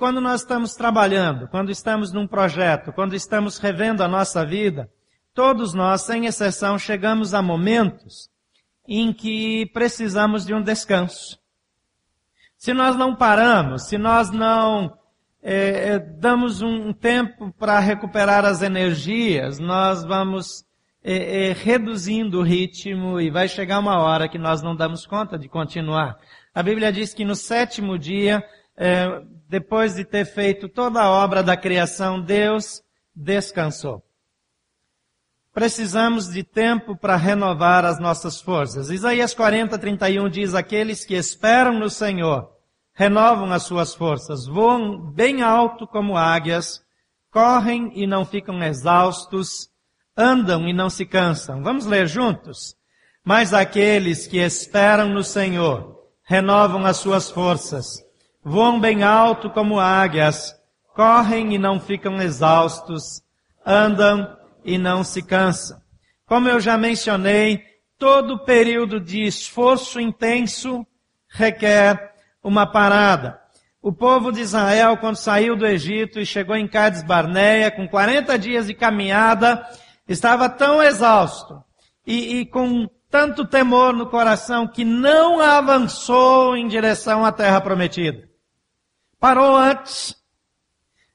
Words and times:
quando 0.00 0.18
nós 0.18 0.40
estamos 0.40 0.74
trabalhando, 0.74 1.46
quando 1.46 1.70
estamos 1.70 2.10
num 2.10 2.26
projeto, 2.26 2.90
quando 2.90 3.14
estamos 3.14 3.58
revendo 3.58 4.02
a 4.02 4.08
nossa 4.08 4.46
vida, 4.46 4.90
todos 5.34 5.74
nós, 5.74 6.00
sem 6.00 6.24
exceção, 6.24 6.78
chegamos 6.78 7.34
a 7.34 7.42
momentos 7.42 8.30
em 8.88 9.12
que 9.12 9.66
precisamos 9.74 10.46
de 10.46 10.54
um 10.54 10.62
descanso. 10.62 11.38
Se 12.56 12.72
nós 12.72 12.96
não 12.96 13.14
paramos, 13.14 13.88
se 13.88 13.98
nós 13.98 14.30
não 14.30 14.90
é, 15.42 15.90
é 15.90 15.98
damos 15.98 16.62
um 16.62 16.94
tempo 16.94 17.52
para 17.58 17.78
recuperar 17.78 18.46
as 18.46 18.62
energias, 18.62 19.58
nós 19.58 20.02
vamos 20.02 20.64
é, 21.04 21.48
é, 21.48 21.52
reduzindo 21.52 22.38
o 22.38 22.42
ritmo 22.42 23.20
e 23.20 23.30
vai 23.30 23.48
chegar 23.48 23.78
uma 23.78 23.98
hora 23.98 24.30
que 24.30 24.38
nós 24.38 24.62
não 24.62 24.74
damos 24.74 25.06
conta 25.06 25.38
de 25.38 25.46
continuar. 25.46 26.18
A 26.54 26.62
Bíblia 26.62 26.90
diz 26.90 27.12
que 27.12 27.24
no 27.24 27.34
sétimo 27.34 27.98
dia, 27.98 28.42
é, 28.82 29.22
depois 29.46 29.94
de 29.94 30.06
ter 30.06 30.24
feito 30.24 30.66
toda 30.66 31.02
a 31.02 31.10
obra 31.10 31.42
da 31.42 31.54
criação, 31.54 32.18
Deus 32.18 32.80
descansou. 33.14 34.02
Precisamos 35.52 36.32
de 36.32 36.42
tempo 36.42 36.96
para 36.96 37.14
renovar 37.16 37.84
as 37.84 38.00
nossas 38.00 38.40
forças. 38.40 38.88
Isaías 38.88 39.34
40, 39.34 39.78
31 39.78 40.30
diz, 40.30 40.54
aqueles 40.54 41.04
que 41.04 41.14
esperam 41.14 41.78
no 41.78 41.90
Senhor 41.90 42.50
renovam 42.94 43.52
as 43.52 43.64
suas 43.64 43.94
forças, 43.94 44.46
voam 44.46 45.12
bem 45.12 45.42
alto 45.42 45.86
como 45.86 46.16
águias, 46.16 46.80
correm 47.30 47.92
e 47.94 48.06
não 48.06 48.24
ficam 48.24 48.62
exaustos, 48.62 49.68
andam 50.16 50.66
e 50.66 50.72
não 50.72 50.88
se 50.88 51.04
cansam. 51.04 51.62
Vamos 51.62 51.84
ler 51.84 52.06
juntos? 52.06 52.74
Mas 53.22 53.52
aqueles 53.52 54.26
que 54.26 54.38
esperam 54.38 55.10
no 55.10 55.22
Senhor 55.22 55.98
renovam 56.24 56.86
as 56.86 56.96
suas 56.96 57.30
forças, 57.30 58.02
voam 58.44 58.80
bem 58.80 59.02
alto 59.02 59.50
como 59.50 59.78
águias, 59.78 60.54
correm 60.94 61.54
e 61.54 61.58
não 61.58 61.78
ficam 61.78 62.20
exaustos, 62.20 63.22
andam 63.64 64.36
e 64.64 64.78
não 64.78 65.04
se 65.04 65.22
cansam. 65.22 65.78
Como 66.26 66.48
eu 66.48 66.60
já 66.60 66.76
mencionei, 66.78 67.62
todo 67.98 68.44
período 68.44 69.00
de 69.00 69.22
esforço 69.22 70.00
intenso 70.00 70.86
requer 71.28 72.14
uma 72.42 72.66
parada. 72.66 73.38
O 73.82 73.92
povo 73.92 74.30
de 74.30 74.40
Israel, 74.40 74.96
quando 74.98 75.16
saiu 75.16 75.56
do 75.56 75.66
Egito 75.66 76.20
e 76.20 76.26
chegou 76.26 76.54
em 76.54 76.68
Cades 76.68 77.02
Barneia, 77.02 77.70
com 77.70 77.88
40 77.88 78.38
dias 78.38 78.66
de 78.66 78.74
caminhada, 78.74 79.66
estava 80.06 80.48
tão 80.48 80.82
exausto 80.82 81.62
e, 82.06 82.40
e 82.40 82.46
com 82.46 82.86
tanto 83.10 83.44
temor 83.44 83.92
no 83.92 84.06
coração 84.06 84.68
que 84.68 84.84
não 84.84 85.40
avançou 85.40 86.56
em 86.56 86.68
direção 86.68 87.24
à 87.24 87.32
terra 87.32 87.60
prometida. 87.60 88.29
Parou 89.20 89.54
antes. 89.54 90.16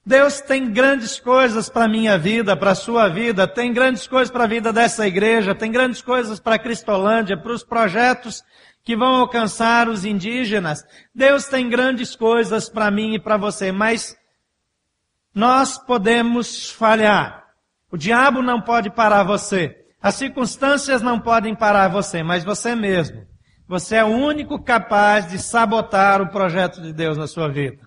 Deus 0.06 0.40
tem 0.40 0.72
grandes 0.72 1.20
coisas 1.20 1.68
para 1.68 1.86
a 1.86 1.90
minha 1.90 2.16
vida, 2.16 2.56
para 2.56 2.72
a 2.72 2.76
sua 2.76 3.10
vida, 3.10 3.48
tem 3.48 3.74
grandes 3.74 4.06
coisas 4.06 4.30
para 4.30 4.44
a 4.44 4.48
vida 4.48 4.72
dessa 4.72 5.08
igreja, 5.08 5.56
tem 5.56 5.72
grandes 5.72 6.04
coisas 6.04 6.40
para 6.40 6.56
a 6.56 6.60
Cristolândia, 6.60 7.36
para 7.36 7.52
os 7.52 7.64
projetos 7.64 8.44
que 8.84 8.96
vão 8.96 9.16
alcançar 9.16 9.90
os 9.90 10.06
indígenas. 10.06 10.86
Deus 11.14 11.46
tem 11.46 11.68
grandes 11.68 12.16
coisas 12.16 12.70
para 12.70 12.92
mim 12.92 13.16
e 13.16 13.20
para 13.20 13.36
você, 13.36 13.72
mas 13.72 14.16
nós 15.34 15.80
podemos 15.80 16.70
falhar. 16.70 17.44
O 17.92 17.98
diabo 17.98 18.44
não 18.44 18.62
pode 18.62 18.92
parar 18.92 19.24
você. 19.24 19.76
As 20.00 20.14
circunstâncias 20.14 21.02
não 21.02 21.20
podem 21.20 21.56
parar 21.56 21.88
você, 21.88 22.22
mas 22.22 22.44
você 22.44 22.76
mesmo. 22.76 23.26
Você 23.68 23.96
é 23.96 24.04
o 24.04 24.10
único 24.10 24.62
capaz 24.64 25.28
de 25.28 25.40
sabotar 25.40 26.22
o 26.22 26.30
projeto 26.30 26.80
de 26.80 26.94
Deus 26.94 27.18
na 27.18 27.26
sua 27.26 27.50
vida. 27.50 27.85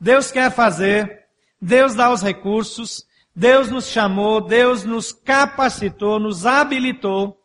Deus 0.00 0.30
quer 0.30 0.50
fazer, 0.50 1.26
Deus 1.60 1.94
dá 1.94 2.10
os 2.10 2.22
recursos, 2.22 3.06
Deus 3.36 3.70
nos 3.70 3.86
chamou, 3.86 4.40
Deus 4.40 4.84
nos 4.84 5.12
capacitou, 5.12 6.18
nos 6.18 6.46
habilitou, 6.46 7.38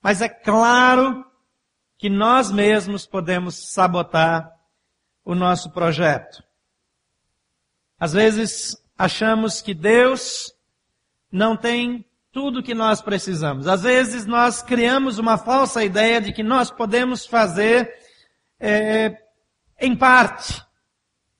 mas 0.00 0.22
é 0.22 0.28
claro 0.28 1.24
que 1.98 2.08
nós 2.08 2.50
mesmos 2.50 3.06
podemos 3.06 3.72
sabotar 3.72 4.52
o 5.24 5.34
nosso 5.34 5.70
projeto. 5.70 6.42
Às 7.98 8.12
vezes 8.12 8.76
achamos 8.98 9.62
que 9.62 9.74
Deus 9.74 10.52
não 11.30 11.56
tem 11.56 12.04
tudo 12.32 12.62
que 12.62 12.74
nós 12.74 13.00
precisamos. 13.00 13.68
Às 13.68 13.82
vezes 13.82 14.26
nós 14.26 14.62
criamos 14.62 15.18
uma 15.18 15.36
falsa 15.36 15.84
ideia 15.84 16.20
de 16.20 16.32
que 16.32 16.42
nós 16.42 16.70
podemos 16.70 17.26
fazer 17.26 17.92
é, 18.58 19.16
em 19.80 19.94
parte. 19.94 20.64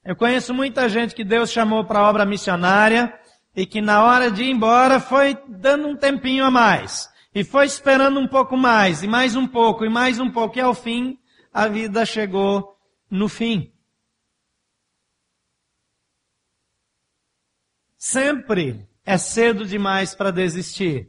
Eu 0.05 0.17
conheço 0.17 0.53
muita 0.53 0.89
gente 0.89 1.15
que 1.15 1.25
Deus 1.25 1.51
chamou 1.51 1.85
para 1.85 2.09
obra 2.09 2.27
missionária 2.27 3.17
e 3.55 3.65
que 3.65 3.81
na 3.81 4.05
hora 4.05 4.31
de 4.31 4.43
ir 4.43 4.51
embora 4.51 4.99
foi 4.99 5.37
dando 5.49 5.87
um 5.87 5.97
tempinho 5.97 6.45
a 6.45 6.51
mais. 6.51 7.09
E 7.35 7.45
foi 7.45 7.67
esperando 7.67 8.19
um 8.19 8.27
pouco 8.27 8.57
mais, 8.57 9.03
e 9.03 9.07
mais 9.07 9.37
um 9.37 9.47
pouco, 9.47 9.85
e 9.85 9.89
mais 9.89 10.19
um 10.19 10.31
pouco, 10.31 10.59
e 10.59 10.61
ao 10.61 10.75
fim, 10.75 11.19
a 11.53 11.69
vida 11.69 12.05
chegou 12.05 12.77
no 13.11 13.29
fim. 13.29 13.73
Sempre 17.97 18.89
é 19.05 19.17
cedo 19.17 19.65
demais 19.65 20.15
para 20.15 20.33
desistir. 20.33 21.09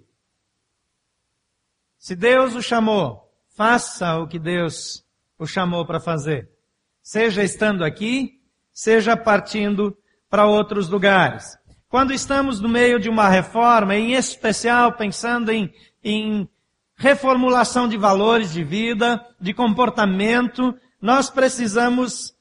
Se 1.98 2.16
Deus 2.16 2.54
o 2.54 2.62
chamou, 2.62 3.34
faça 3.56 4.18
o 4.18 4.28
que 4.28 4.38
Deus 4.38 5.04
o 5.38 5.48
chamou 5.48 5.86
para 5.86 6.00
fazer. 6.00 6.50
Seja 7.02 7.44
estando 7.44 7.84
aqui, 7.84 8.43
seja 8.74 9.16
partindo 9.16 9.96
para 10.30 10.46
outros 10.46 10.90
lugares. 10.90 11.58
Quando 11.88 12.12
estamos 12.12 12.60
no 12.60 12.68
meio 12.68 13.00
de 13.00 13.08
uma 13.08 13.30
reforma, 13.30 13.96
em 13.96 14.14
especial 14.14 14.94
pensando 14.94 15.52
em 15.52 15.72
em 16.04 16.48
reformulação 16.96 17.88
de 17.88 17.98
valores 17.98 18.52
de 18.52 18.64
vida, 18.64 19.26
de 19.40 19.54
comportamento, 19.54 20.76
nós 21.02 21.30
precisamos 21.30 22.34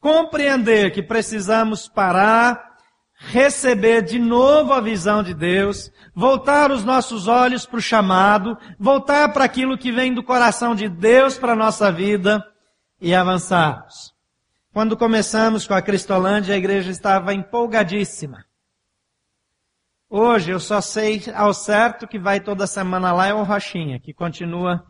compreender 0.00 0.92
que 0.92 1.02
precisamos 1.02 1.88
parar, 1.88 2.70
receber 3.14 4.02
de 4.02 4.18
novo 4.18 4.72
a 4.72 4.80
visão 4.80 5.22
de 5.22 5.34
Deus, 5.34 5.90
voltar 6.14 6.70
os 6.70 6.84
nossos 6.84 7.28
olhos 7.28 7.66
para 7.66 7.78
o 7.78 7.82
chamado, 7.82 8.56
voltar 8.78 9.32
para 9.32 9.44
aquilo 9.44 9.76
que 9.76 9.92
vem 9.92 10.14
do 10.14 10.22
coração 10.22 10.74
de 10.74 10.88
Deus 10.88 11.36
para 11.36 11.52
a 11.52 11.56
nossa 11.56 11.92
vida 11.92 12.42
e 13.00 13.14
avançarmos. 13.14 14.14
Quando 14.72 14.96
começamos 14.96 15.66
com 15.66 15.74
a 15.74 15.82
Cristolândia, 15.82 16.54
a 16.54 16.58
igreja 16.58 16.92
estava 16.92 17.34
empolgadíssima. 17.34 18.44
Hoje 20.08 20.52
eu 20.52 20.60
só 20.60 20.80
sei 20.80 21.24
ao 21.34 21.52
certo 21.52 22.06
que 22.06 22.20
vai 22.20 22.38
toda 22.38 22.68
semana 22.68 23.12
lá 23.12 23.26
é 23.26 23.34
o 23.34 23.42
Rochinha, 23.42 23.98
que 23.98 24.14
continua 24.14 24.84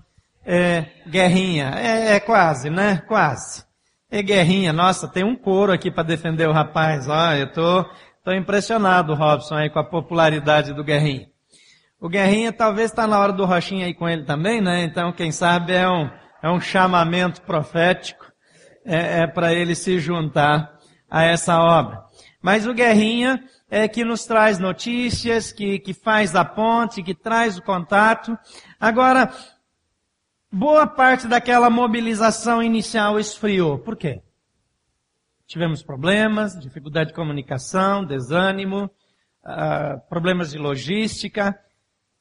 é, 0.44 0.84
guerrinha. 1.08 1.70
É, 1.76 2.16
é, 2.16 2.20
quase, 2.20 2.68
né? 2.68 3.02
Quase. 3.08 3.64
É 4.10 4.22
guerrinha. 4.22 4.70
Nossa, 4.70 5.08
tem 5.08 5.24
um 5.24 5.34
coro 5.34 5.72
aqui 5.72 5.90
para 5.90 6.02
defender 6.02 6.46
o 6.46 6.52
rapaz. 6.52 7.08
Ó, 7.08 7.32
eu 7.32 7.50
tô, 7.50 7.82
tô 8.22 8.32
impressionado, 8.34 9.14
Robson, 9.14 9.54
aí 9.54 9.70
com 9.70 9.78
a 9.78 9.84
popularidade 9.84 10.74
do 10.74 10.84
Guerrinha. 10.84 11.26
O 11.98 12.08
Guerrinha 12.08 12.52
talvez 12.52 12.90
está 12.90 13.06
na 13.06 13.18
hora 13.18 13.32
do 13.32 13.46
Rochinha 13.46 13.86
aí 13.86 13.94
com 13.94 14.06
ele 14.06 14.24
também, 14.24 14.60
né? 14.60 14.84
Então, 14.84 15.10
quem 15.10 15.32
sabe 15.32 15.72
é 15.72 15.88
um, 15.88 16.10
é 16.42 16.50
um 16.50 16.60
chamamento 16.60 17.40
profético 17.42 18.29
é, 18.84 19.22
é 19.22 19.26
para 19.26 19.52
ele 19.52 19.74
se 19.74 19.98
juntar 19.98 20.78
a 21.10 21.24
essa 21.24 21.58
obra. 21.58 22.04
Mas 22.42 22.66
o 22.66 22.72
Guerrinha 22.72 23.44
é 23.70 23.86
que 23.86 24.04
nos 24.04 24.24
traz 24.24 24.58
notícias, 24.58 25.52
que, 25.52 25.78
que 25.78 25.92
faz 25.92 26.34
a 26.34 26.44
ponte, 26.44 27.02
que 27.02 27.14
traz 27.14 27.58
o 27.58 27.62
contato. 27.62 28.36
Agora, 28.78 29.32
boa 30.50 30.86
parte 30.86 31.26
daquela 31.28 31.68
mobilização 31.68 32.62
inicial 32.62 33.18
esfriou. 33.18 33.78
Por 33.78 33.96
quê? 33.96 34.22
Tivemos 35.46 35.82
problemas, 35.82 36.58
dificuldade 36.58 37.10
de 37.10 37.14
comunicação, 37.14 38.04
desânimo, 38.04 38.90
uh, 39.44 40.00
problemas 40.08 40.50
de 40.50 40.58
logística. 40.58 41.58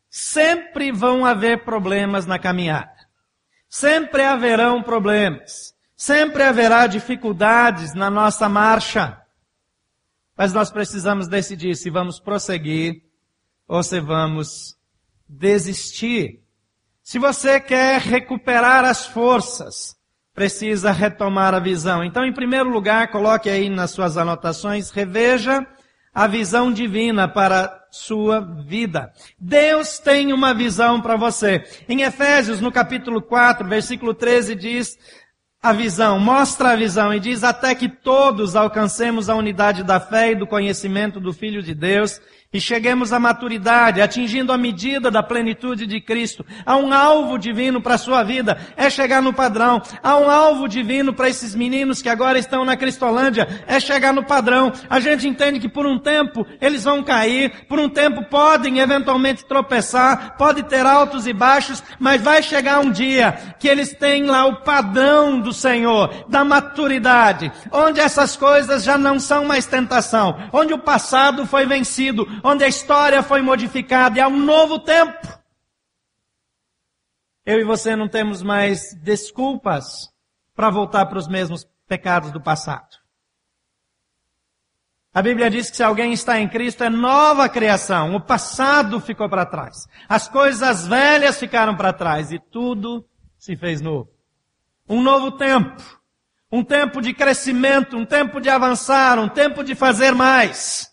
Sempre 0.09 0.91
vão 0.91 1.25
haver 1.25 1.63
problemas 1.63 2.25
na 2.25 2.39
caminhada. 2.39 2.91
Sempre 3.69 4.23
haverão 4.23 4.81
problemas. 4.81 5.75
Sempre 5.99 6.43
haverá 6.43 6.87
dificuldades 6.87 7.93
na 7.93 8.09
nossa 8.09 8.47
marcha. 8.47 9.21
Mas 10.37 10.53
nós 10.53 10.71
precisamos 10.71 11.27
decidir 11.27 11.75
se 11.75 11.89
vamos 11.89 12.21
prosseguir 12.21 13.03
ou 13.67 13.83
se 13.83 13.99
vamos 13.99 14.77
desistir. 15.27 16.41
Se 17.03 17.19
você 17.19 17.59
quer 17.59 17.99
recuperar 17.99 18.85
as 18.85 19.07
forças, 19.07 19.97
precisa 20.33 20.89
retomar 20.93 21.53
a 21.53 21.59
visão. 21.59 22.01
Então, 22.01 22.23
em 22.23 22.31
primeiro 22.31 22.69
lugar, 22.69 23.11
coloque 23.11 23.49
aí 23.49 23.69
nas 23.69 23.91
suas 23.91 24.15
anotações, 24.15 24.91
reveja 24.91 25.67
a 26.13 26.27
visão 26.27 26.71
divina 26.71 27.27
para 27.27 27.77
sua 27.91 28.39
vida. 28.39 29.11
Deus 29.37 29.99
tem 29.99 30.31
uma 30.31 30.53
visão 30.53 31.01
para 31.01 31.17
você. 31.17 31.61
Em 31.89 32.03
Efésios, 32.03 32.61
no 32.61 32.71
capítulo 32.71 33.21
4, 33.21 33.67
versículo 33.67 34.13
13, 34.13 34.55
diz, 34.55 34.97
a 35.61 35.73
visão, 35.73 36.17
mostra 36.19 36.71
a 36.71 36.75
visão 36.75 37.13
e 37.13 37.19
diz 37.19 37.43
até 37.43 37.75
que 37.75 37.89
todos 37.89 38.55
alcancemos 38.55 39.29
a 39.29 39.35
unidade 39.35 39.83
da 39.83 39.99
fé 39.99 40.31
e 40.31 40.35
do 40.35 40.47
conhecimento 40.47 41.19
do 41.19 41.33
Filho 41.33 41.61
de 41.61 41.75
Deus 41.75 42.21
e 42.51 42.59
cheguemos 42.59 43.13
à 43.13 43.19
maturidade, 43.19 44.01
atingindo 44.01 44.51
a 44.51 44.57
medida 44.57 45.11
da 45.11 45.21
plenitude 45.21 45.85
de 45.85 46.01
Cristo. 46.01 46.43
Há 46.65 46.75
um 46.77 46.91
alvo 46.91 47.37
divino 47.37 47.79
para 47.79 47.93
a 47.93 47.97
sua 47.99 48.23
vida, 48.23 48.57
é 48.75 48.89
chegar 48.89 49.21
no 49.21 49.31
padrão. 49.31 49.79
Há 50.01 50.17
um 50.17 50.27
alvo 50.27 50.67
divino 50.67 51.13
para 51.13 51.29
esses 51.29 51.53
meninos 51.53 52.01
que 52.01 52.09
agora 52.09 52.39
estão 52.39 52.65
na 52.65 52.75
Cristolândia, 52.75 53.47
é 53.67 53.79
chegar 53.79 54.11
no 54.11 54.25
padrão. 54.25 54.73
A 54.89 54.99
gente 54.99 55.27
entende 55.27 55.59
que 55.59 55.69
por 55.69 55.85
um 55.85 55.99
tempo 55.99 56.43
eles 56.59 56.83
vão 56.85 57.03
cair, 57.03 57.67
por 57.67 57.79
um 57.79 57.87
tempo 57.87 58.23
podem 58.23 58.79
eventualmente 58.79 59.45
tropeçar, 59.45 60.35
pode 60.35 60.63
ter 60.63 60.87
altos 60.87 61.27
e 61.27 61.33
baixos, 61.33 61.83
mas 61.99 62.19
vai 62.19 62.41
chegar 62.41 62.79
um 62.79 62.89
dia 62.89 63.31
que 63.59 63.67
eles 63.67 63.93
têm 63.93 64.23
lá 64.23 64.47
o 64.47 64.61
padrão 64.63 65.39
do 65.39 65.53
Senhor, 65.53 66.25
da 66.27 66.43
maturidade, 66.43 67.51
onde 67.71 67.99
essas 67.99 68.35
coisas 68.35 68.83
já 68.83 68.97
não 68.97 69.19
são 69.19 69.45
mais 69.45 69.67
tentação, 69.67 70.35
onde 70.51 70.73
o 70.73 70.79
passado 70.79 71.45
foi 71.45 71.67
vencido, 71.67 72.38
onde 72.43 72.63
a 72.63 72.67
história 72.67 73.21
foi 73.23 73.41
modificada 73.41 74.17
e 74.17 74.21
há 74.21 74.27
um 74.27 74.39
novo 74.39 74.79
tempo. 74.79 75.27
Eu 77.45 77.59
e 77.59 77.63
você 77.63 77.95
não 77.95 78.07
temos 78.07 78.41
mais 78.41 78.93
desculpas 79.01 80.09
para 80.55 80.69
voltar 80.69 81.05
para 81.05 81.17
os 81.17 81.27
mesmos 81.27 81.65
pecados 81.87 82.31
do 82.31 82.41
passado. 82.41 82.99
A 85.11 85.21
Bíblia 85.21 85.49
diz 85.49 85.71
que 85.71 85.77
se 85.77 85.83
alguém 85.83 86.13
está 86.13 86.39
em 86.39 86.47
Cristo 86.47 86.83
é 86.83 86.89
nova 86.89 87.49
criação. 87.49 88.15
O 88.15 88.21
passado 88.21 88.99
ficou 88.99 89.27
para 89.27 89.45
trás. 89.45 89.87
As 90.07 90.27
coisas 90.27 90.85
velhas 90.85 91.39
ficaram 91.39 91.75
para 91.75 91.91
trás 91.91 92.31
e 92.31 92.37
tudo 92.39 93.03
se 93.37 93.55
fez 93.55 93.81
novo. 93.81 94.09
Um 94.87 95.01
novo 95.01 95.31
tempo. 95.31 95.81
Um 96.51 96.63
tempo 96.63 97.01
de 97.01 97.13
crescimento, 97.13 97.97
um 97.97 98.05
tempo 98.05 98.39
de 98.39 98.49
avançar, 98.49 99.17
um 99.19 99.29
tempo 99.29 99.63
de 99.63 99.75
fazer 99.75 100.13
mais. 100.13 100.88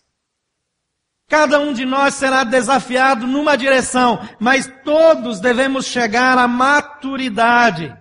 Cada 1.27 1.59
um 1.59 1.73
de 1.73 1.85
nós 1.85 2.13
será 2.13 2.43
desafiado 2.45 3.27
numa 3.27 3.57
direção, 3.57 4.19
mas 4.39 4.71
todos 4.85 5.41
devemos 5.41 5.85
chegar 5.85 6.37
à 6.37 6.47
maturidade, 6.47 7.93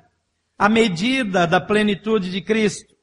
à 0.56 0.68
medida 0.68 1.46
da 1.46 1.60
plenitude 1.60 2.30
de 2.30 2.40
Cristo. 2.40 2.94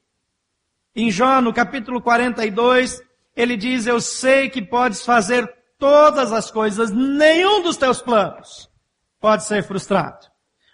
Em 0.95 1.11
Jó, 1.11 1.41
no 1.41 1.51
capítulo 1.53 2.01
42, 2.01 3.01
ele 3.35 3.57
diz: 3.57 3.85
Eu 3.85 3.99
sei 3.99 4.49
que 4.49 4.61
podes 4.61 5.03
fazer 5.03 5.45
todas 5.77 6.31
as 6.31 6.49
coisas, 6.49 6.91
nenhum 6.91 7.61
dos 7.61 7.75
teus 7.75 8.01
planos 8.01 8.71
pode 9.19 9.43
ser 9.43 9.63
frustrado. 9.63 10.27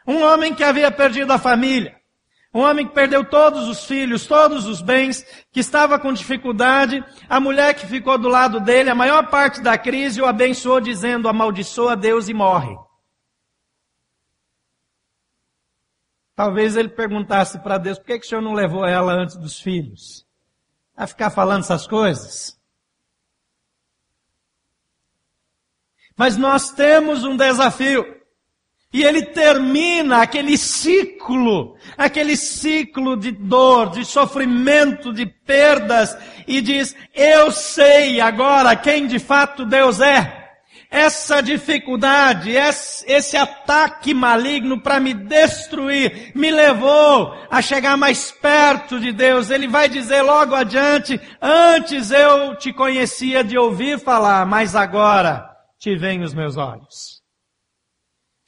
Um 0.06 0.24
homem 0.24 0.54
que 0.54 0.64
havia 0.64 0.92
perdido 0.92 1.32
a 1.32 1.38
família, 1.38 1.99
um 2.54 2.62
homem 2.62 2.88
que 2.88 2.94
perdeu 2.94 3.24
todos 3.24 3.68
os 3.68 3.86
filhos, 3.86 4.26
todos 4.26 4.66
os 4.66 4.82
bens, 4.82 5.24
que 5.52 5.60
estava 5.60 6.00
com 6.00 6.12
dificuldade, 6.12 7.04
a 7.30 7.40
mulher 7.40 7.76
que 7.76 7.86
ficou 7.86 8.18
do 8.18 8.28
lado 8.28 8.60
dele, 8.60 8.90
a 8.90 8.96
maior 8.96 9.30
parte 9.30 9.62
da 9.62 9.78
crise 9.78 10.22
o 10.22 10.26
abençoou 10.26 10.82
dizendo, 10.82 11.30
amaldiçoa 11.30 11.96
Deus 11.96 12.28
e 12.28 12.34
morre. 12.34 12.76
Talvez 16.36 16.76
ele 16.76 16.90
perguntasse 16.90 17.60
para 17.60 17.78
Deus, 17.78 18.00
por 18.00 18.06
que, 18.06 18.20
que 18.20 18.26
o 18.26 18.30
senhor 18.30 18.42
não 18.42 18.54
levou 18.54 18.86
ela 18.86 19.14
antes 19.14 19.36
dos 19.36 19.60
filhos? 19.60 20.26
A 20.96 21.06
ficar 21.06 21.30
falando 21.30 21.62
essas 21.62 21.86
coisas? 21.86 22.58
Mas 26.18 26.36
nós 26.36 26.72
temos 26.72 27.24
um 27.24 27.38
desafio. 27.38 28.19
E 28.92 29.04
ele 29.04 29.22
termina 29.22 30.24
aquele 30.24 30.58
ciclo, 30.58 31.76
aquele 31.96 32.36
ciclo 32.36 33.16
de 33.16 33.32
dor, 33.32 33.92
de 33.92 34.04
sofrimento, 34.04 35.14
de 35.14 35.28
perdas, 35.28 36.18
e 36.48 36.60
diz, 36.60 36.96
eu 37.14 37.52
sei 37.52 38.20
agora 38.20 38.76
quem 38.76 39.06
de 39.06 39.20
fato 39.20 39.64
Deus 39.64 40.02
é. 40.02 40.38
Essa 40.90 41.40
dificuldade, 41.40 42.52
esse 42.52 43.38
ataque 43.38 44.12
maligno 44.12 44.82
para 44.82 45.00
me 45.00 45.14
destruir, 45.14 46.32
me 46.34 46.50
levou 46.50 47.36
a 47.48 47.62
chegar 47.62 47.96
mais 47.96 48.32
perto 48.32 49.00
de 49.00 49.12
Deus. 49.12 49.52
Ele 49.52 49.68
vai 49.68 49.88
dizer 49.88 50.24
logo 50.24 50.56
adiante, 50.56 51.22
antes 51.40 52.10
eu 52.10 52.56
te 52.56 52.74
conhecia 52.74 53.44
de 53.44 53.56
ouvir 53.56 54.00
falar, 54.00 54.48
mas 54.48 54.76
agora 54.76 55.48
te 55.78 55.96
veem 55.96 56.24
os 56.24 56.34
meus 56.34 56.58
olhos 56.58 57.19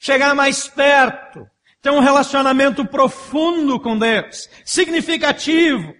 chegar 0.02 0.34
mais 0.34 0.66
perto, 0.66 1.46
ter 1.80 1.90
um 1.90 2.00
relacionamento 2.00 2.84
profundo 2.84 3.78
com 3.78 3.96
Deus, 3.96 4.50
significativo. 4.64 5.94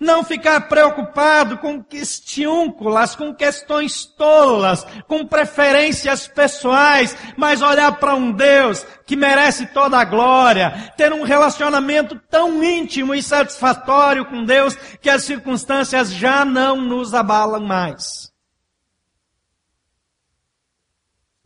Não 0.00 0.24
ficar 0.24 0.62
preocupado 0.62 1.58
com 1.58 1.82
questiúnculas, 1.82 3.14
com 3.14 3.32
questões 3.32 4.04
tolas, 4.04 4.84
com 5.06 5.24
preferências 5.24 6.26
pessoais, 6.26 7.16
mas 7.36 7.62
olhar 7.62 7.92
para 7.98 8.14
um 8.14 8.32
Deus 8.32 8.84
que 9.04 9.14
merece 9.14 9.66
toda 9.66 9.98
a 9.98 10.04
glória, 10.04 10.92
ter 10.96 11.12
um 11.12 11.22
relacionamento 11.22 12.20
tão 12.28 12.62
íntimo 12.62 13.14
e 13.14 13.22
satisfatório 13.22 14.24
com 14.26 14.44
Deus 14.44 14.74
que 15.00 15.10
as 15.10 15.22
circunstâncias 15.22 16.12
já 16.12 16.44
não 16.44 16.80
nos 16.80 17.14
abalam 17.14 17.60
mais. 17.60 18.25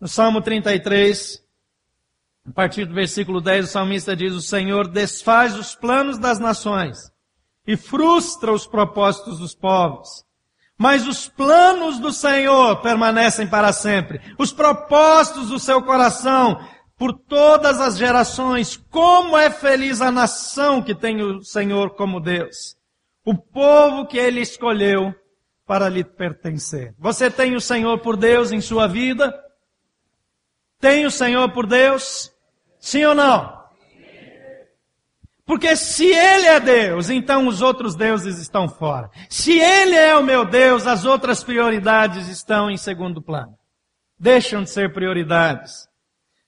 No 0.00 0.08
Salmo 0.08 0.40
33, 0.40 1.42
a 2.48 2.52
partir 2.52 2.86
do 2.86 2.94
versículo 2.94 3.38
10, 3.38 3.66
o 3.66 3.68
salmista 3.68 4.16
diz: 4.16 4.32
O 4.32 4.40
Senhor 4.40 4.88
desfaz 4.88 5.54
os 5.58 5.74
planos 5.74 6.18
das 6.18 6.38
nações 6.38 7.12
e 7.66 7.76
frustra 7.76 8.50
os 8.50 8.66
propósitos 8.66 9.38
dos 9.38 9.54
povos. 9.54 10.24
Mas 10.78 11.06
os 11.06 11.28
planos 11.28 11.98
do 11.98 12.10
Senhor 12.10 12.80
permanecem 12.80 13.46
para 13.46 13.74
sempre. 13.74 14.22
Os 14.38 14.50
propósitos 14.50 15.50
do 15.50 15.58
seu 15.58 15.82
coração 15.82 16.58
por 16.96 17.12
todas 17.12 17.78
as 17.78 17.98
gerações. 17.98 18.78
Como 18.90 19.36
é 19.36 19.50
feliz 19.50 20.00
a 20.00 20.10
nação 20.10 20.82
que 20.82 20.94
tem 20.94 21.20
o 21.20 21.42
Senhor 21.44 21.90
como 21.90 22.18
Deus. 22.18 22.74
O 23.22 23.36
povo 23.36 24.06
que 24.06 24.16
ele 24.16 24.40
escolheu 24.40 25.14
para 25.66 25.90
lhe 25.90 26.02
pertencer. 26.02 26.94
Você 26.98 27.30
tem 27.30 27.54
o 27.54 27.60
Senhor 27.60 27.98
por 27.98 28.16
Deus 28.16 28.50
em 28.50 28.62
sua 28.62 28.86
vida? 28.86 29.30
Tem 30.80 31.04
o 31.04 31.10
Senhor 31.10 31.50
por 31.52 31.66
Deus? 31.66 32.32
Sim 32.78 33.04
ou 33.04 33.14
não? 33.14 33.60
Porque 35.44 35.74
se 35.76 36.06
Ele 36.06 36.46
é 36.46 36.60
Deus, 36.60 37.10
então 37.10 37.48
os 37.48 37.60
outros 37.60 37.96
deuses 37.96 38.38
estão 38.38 38.68
fora. 38.68 39.10
Se 39.28 39.58
Ele 39.58 39.96
é 39.96 40.16
o 40.16 40.22
meu 40.22 40.44
Deus, 40.44 40.86
as 40.86 41.04
outras 41.04 41.42
prioridades 41.42 42.28
estão 42.28 42.70
em 42.70 42.76
segundo 42.76 43.20
plano. 43.20 43.54
Deixam 44.18 44.62
de 44.62 44.70
ser 44.70 44.92
prioridades. 44.92 45.88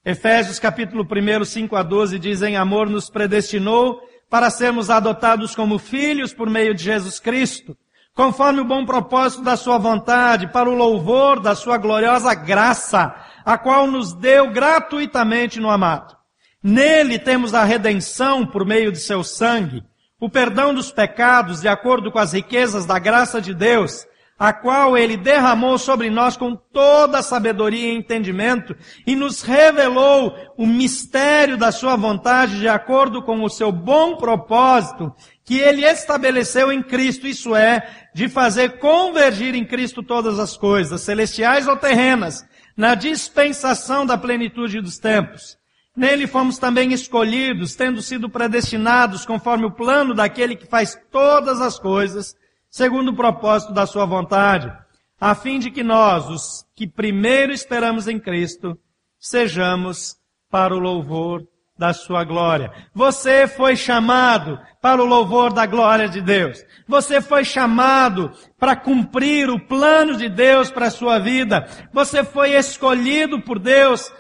Efésios 0.05 0.59
capítulo 0.59 1.05
1, 1.05 1.45
5 1.45 1.77
a 1.77 1.83
12 1.83 2.19
diz, 2.19 2.43
em 2.43 2.57
amor 2.57 2.89
nos 2.89 3.11
predestinou 3.11 4.01
para 4.31 4.51
sermos 4.51 4.89
adotados 4.89 5.55
como 5.55 5.79
filhos 5.79 6.33
por 6.33 6.49
meio 6.49 6.75
de 6.75 6.83
Jesus 6.83 7.21
Cristo, 7.21 7.77
conforme 8.15 8.61
o 8.61 8.65
bom 8.65 8.85
propósito 8.87 9.43
da 9.43 9.57
sua 9.57 9.79
vontade, 9.79 10.49
para 10.49 10.71
o 10.71 10.75
louvor 10.75 11.39
da 11.39 11.55
sua 11.55 11.77
gloriosa 11.77 12.35
graça, 12.35 13.15
a 13.45 13.59
qual 13.59 13.87
nos 13.87 14.13
deu 14.13 14.51
gratuitamente 14.51 15.61
no 15.61 15.71
amado. 15.71 16.17
Nele 16.63 17.19
temos 17.19 17.55
a 17.55 17.65
redenção 17.65 18.47
por 18.47 18.65
meio 18.65 18.93
de 18.93 18.99
seu 18.99 19.25
sangue, 19.25 19.83
o 20.21 20.31
perdão 20.31 20.73
dos 20.73 20.93
pecados 20.93 21.61
de 21.61 21.69
acordo 21.69 22.13
com 22.13 22.19
as 22.19 22.33
riquezas 22.33 22.87
da 22.87 22.99
graça 22.99 23.41
de 23.41 23.53
Deus, 23.53 24.07
a 24.39 24.53
qual 24.53 24.97
ele 24.97 25.17
derramou 25.17 25.79
sobre 25.79 26.11
nós 26.11 26.37
com 26.37 26.57
toda 26.57 27.19
a 27.19 27.23
sabedoria 27.23 27.93
e 27.93 27.97
entendimento 27.97 28.77
e 29.07 29.15
nos 29.15 29.43
revelou 29.43 30.35
o 30.57 30.67
mistério 30.67 31.57
da 31.57 31.71
sua 31.71 31.97
vontade 31.97 32.59
de 32.59 32.69
acordo 32.69 33.23
com 33.23 33.43
o 33.43 33.49
seu 33.49 33.71
bom 33.71 34.17
propósito 34.17 35.13
que 35.45 35.59
ele 35.59 35.85
estabeleceu 35.85 36.73
em 36.73 36.83
Cristo, 36.83 37.27
isso 37.27 37.55
é, 37.55 37.89
de 38.15 38.29
fazer 38.29 38.79
convergir 38.79 39.55
em 39.55 39.65
Cristo 39.65 40.03
todas 40.03 40.39
as 40.39 40.57
coisas, 40.57 41.01
celestiais 41.03 41.69
ou 41.69 41.77
terrenas, 41.77 42.45
na 42.77 42.95
dispensação 42.95 44.05
da 44.07 44.17
plenitude 44.17 44.81
dos 44.81 44.99
tempos. 44.99 45.57
Nele 45.95 46.27
fomos 46.27 46.57
também 46.57 46.93
escolhidos, 46.93 47.75
tendo 47.75 48.01
sido 48.01 48.31
predestinados 48.31 49.27
conforme 49.27 49.67
o 49.67 49.71
plano 49.71 50.15
daquele 50.15 50.57
que 50.57 50.67
faz 50.67 50.99
todas 51.11 51.61
as 51.61 51.79
coisas, 51.79 52.35
segundo 52.71 53.11
o 53.11 53.17
propósito 53.17 53.73
da 53.75 53.87
sua 53.87 54.07
vontade, 54.07 54.73
a 55.21 55.35
fim 55.35 55.59
de 55.59 55.71
que 55.71 55.83
nós, 55.83 56.29
os 56.29 56.67
que 56.75 56.87
primeiro 56.87 57.53
esperamos 57.53 58.09
em 58.09 58.19
Cristo, 58.19 58.79
sejamos 59.19 60.17
para 60.51 60.75
o 60.75 60.79
louvor 60.79 61.47
da 61.79 61.93
sua 61.93 62.25
glória. 62.25 62.73
Você 62.95 63.47
foi 63.47 63.77
chamado 63.77 64.59
para 64.81 65.03
o 65.03 65.07
louvor 65.07 65.53
da 65.53 65.67
glória 65.67 66.09
de 66.09 66.21
Deus. 66.21 66.65
Você 66.87 67.21
foi 67.21 67.45
chamado 67.45 68.33
para 68.59 68.77
cumprir 68.77 69.51
o 69.51 69.59
plano 69.67 70.17
de 70.17 70.29
Deus 70.29 70.71
para 70.71 70.87
a 70.87 70.91
sua 70.91 71.19
vida. 71.19 71.67
Você 71.93 72.23
foi 72.23 72.53
escolhido 72.53 73.41
por 73.41 73.59
Deus 73.59 74.13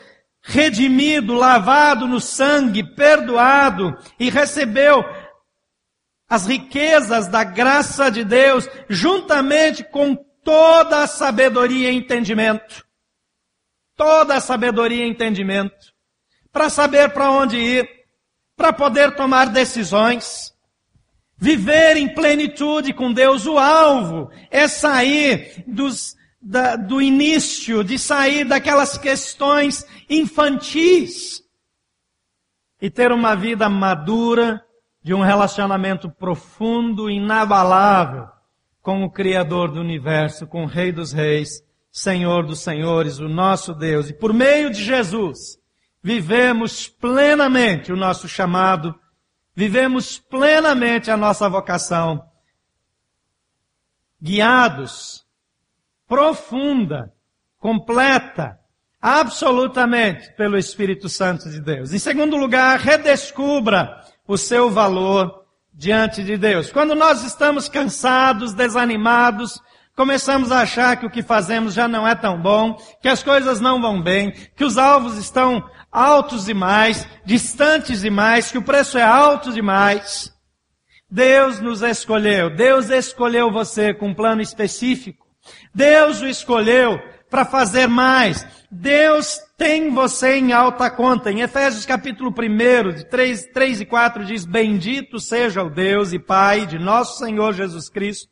redimido, 0.42 1.35
lavado 1.35 2.06
no 2.09 2.21
sangue, 2.21 2.82
perdoado 2.94 3.97
e 4.18 4.28
recebeu 4.28 5.04
as 6.28 6.47
riquezas 6.47 7.28
da 7.28 7.44
graça 7.44 8.11
de 8.11 8.25
Deus, 8.25 8.68
juntamente 8.88 9.85
com 9.85 10.16
toda 10.42 11.02
a 11.02 11.06
sabedoria 11.06 11.90
e 11.90 11.94
entendimento. 11.94 12.85
Toda 13.94 14.37
a 14.37 14.40
sabedoria 14.40 15.04
e 15.04 15.09
entendimento. 15.09 15.91
Para 16.52 16.68
saber 16.68 17.11
para 17.12 17.30
onde 17.30 17.56
ir, 17.56 17.88
para 18.56 18.73
poder 18.73 19.16
tomar 19.16 19.47
decisões. 19.47 20.52
Viver 21.37 21.97
em 21.97 22.14
plenitude 22.14 22.92
com 22.92 23.12
Deus, 23.12 23.47
o 23.47 23.59
alvo 23.59 24.30
é 24.50 24.68
sair 24.68 25.64
dos, 25.66 26.14
da, 26.40 26.76
do 26.76 27.02
início, 27.02 27.82
de 27.82 27.99
sair 27.99 28.44
daquelas 28.44 28.97
questões 28.97 29.85
infantis 30.09 31.42
e 32.80 32.90
ter 32.90 33.11
uma 33.12 33.35
vida 33.35 33.68
madura, 33.68 34.62
de 35.02 35.14
um 35.14 35.21
relacionamento 35.21 36.11
profundo, 36.11 37.11
inabalável 37.11 38.28
com 38.82 39.04
o 39.04 39.11
Criador 39.11 39.71
do 39.71 39.80
universo, 39.80 40.47
com 40.47 40.64
o 40.64 40.66
Rei 40.66 40.90
dos 40.90 41.12
Reis, 41.12 41.62
Senhor 41.90 42.44
dos 42.44 42.61
Senhores, 42.61 43.18
o 43.21 43.28
nosso 43.28 43.73
Deus. 43.75 44.11
E 44.11 44.12
por 44.12 44.32
meio 44.32 44.71
de 44.71 44.82
Jesus, 44.82 45.59
vivemos 46.02 46.88
plenamente 46.88 47.92
o 47.92 47.97
nosso 47.97 48.28
chamado, 48.28 48.94
vivemos 49.54 50.18
plenamente 50.18 51.11
a 51.11 51.16
nossa 51.16 51.49
vocação, 51.49 52.25
guiados, 54.21 55.25
profunda, 56.09 57.12
completa, 57.59 58.59
absolutamente 59.00 60.32
pelo 60.37 60.59
Espírito 60.59 61.09
Santo 61.09 61.49
de 61.49 61.61
Deus. 61.61 61.92
Em 61.92 61.99
segundo 61.99 62.37
lugar, 62.37 62.78
redescubra 62.78 64.04
o 64.26 64.37
seu 64.37 64.71
valor 64.71 65.44
diante 65.73 66.23
de 66.23 66.37
Deus. 66.37 66.71
Quando 66.71 66.94
nós 66.94 67.25
estamos 67.25 67.68
cansados, 67.68 68.52
desanimados, 68.52 69.61
começamos 69.97 70.52
a 70.52 70.61
achar 70.61 70.97
que 70.97 71.06
o 71.06 71.11
que 71.11 71.23
fazemos 71.23 71.75
já 71.75 71.88
não 71.88 72.06
é 72.06 72.14
tão 72.14 72.40
bom, 72.40 72.75
que 73.00 73.09
as 73.09 73.23
coisas 73.23 73.61
não 73.61 73.80
vão 73.80 74.00
bem, 74.02 74.32
que 74.56 74.64
os 74.64 74.78
alvos 74.78 75.16
estão 75.16 75.64
altos 75.92 76.46
demais, 76.46 77.06
distantes 77.25 78.00
demais, 78.00 78.50
que 78.50 78.58
o 78.58 78.62
preço 78.62 78.96
é 78.96 79.02
alto 79.02 79.52
demais. 79.52 80.32
Deus 81.11 81.61
nos 81.61 81.82
escolheu, 81.82 82.49
Deus 82.49 82.88
escolheu 82.88 83.52
você 83.52 83.92
com 83.92 84.08
um 84.08 84.14
plano 84.14 84.40
específico. 84.40 85.26
Deus 85.75 86.22
o 86.22 86.26
escolheu 86.26 86.99
para 87.28 87.44
fazer 87.44 87.87
mais. 87.87 88.46
Deus 88.70 89.38
tem 89.58 89.90
você 89.90 90.37
em 90.37 90.52
alta 90.52 90.90
conta. 90.90 91.30
Em 91.30 91.40
Efésios 91.40 91.84
capítulo 91.84 92.30
1, 92.30 92.92
de 92.92 93.04
3, 93.06 93.46
3 93.52 93.80
e 93.82 93.87
4 93.87 94.25
diz, 94.25 94.44
Bendito 94.44 95.18
seja 95.18 95.62
o 95.62 95.70
Deus 95.70 96.12
e 96.12 96.18
Pai 96.18 96.66
de 96.66 96.78
nosso 96.78 97.18
Senhor 97.18 97.52
Jesus 97.52 97.88
Cristo, 97.88 98.28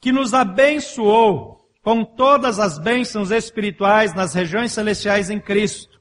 que 0.00 0.12
nos 0.12 0.34
abençoou 0.34 1.60
com 1.82 2.04
todas 2.04 2.58
as 2.58 2.78
bênçãos 2.78 3.30
espirituais 3.30 4.14
nas 4.14 4.32
regiões 4.34 4.72
celestiais 4.72 5.28
em 5.28 5.38
Cristo, 5.38 6.00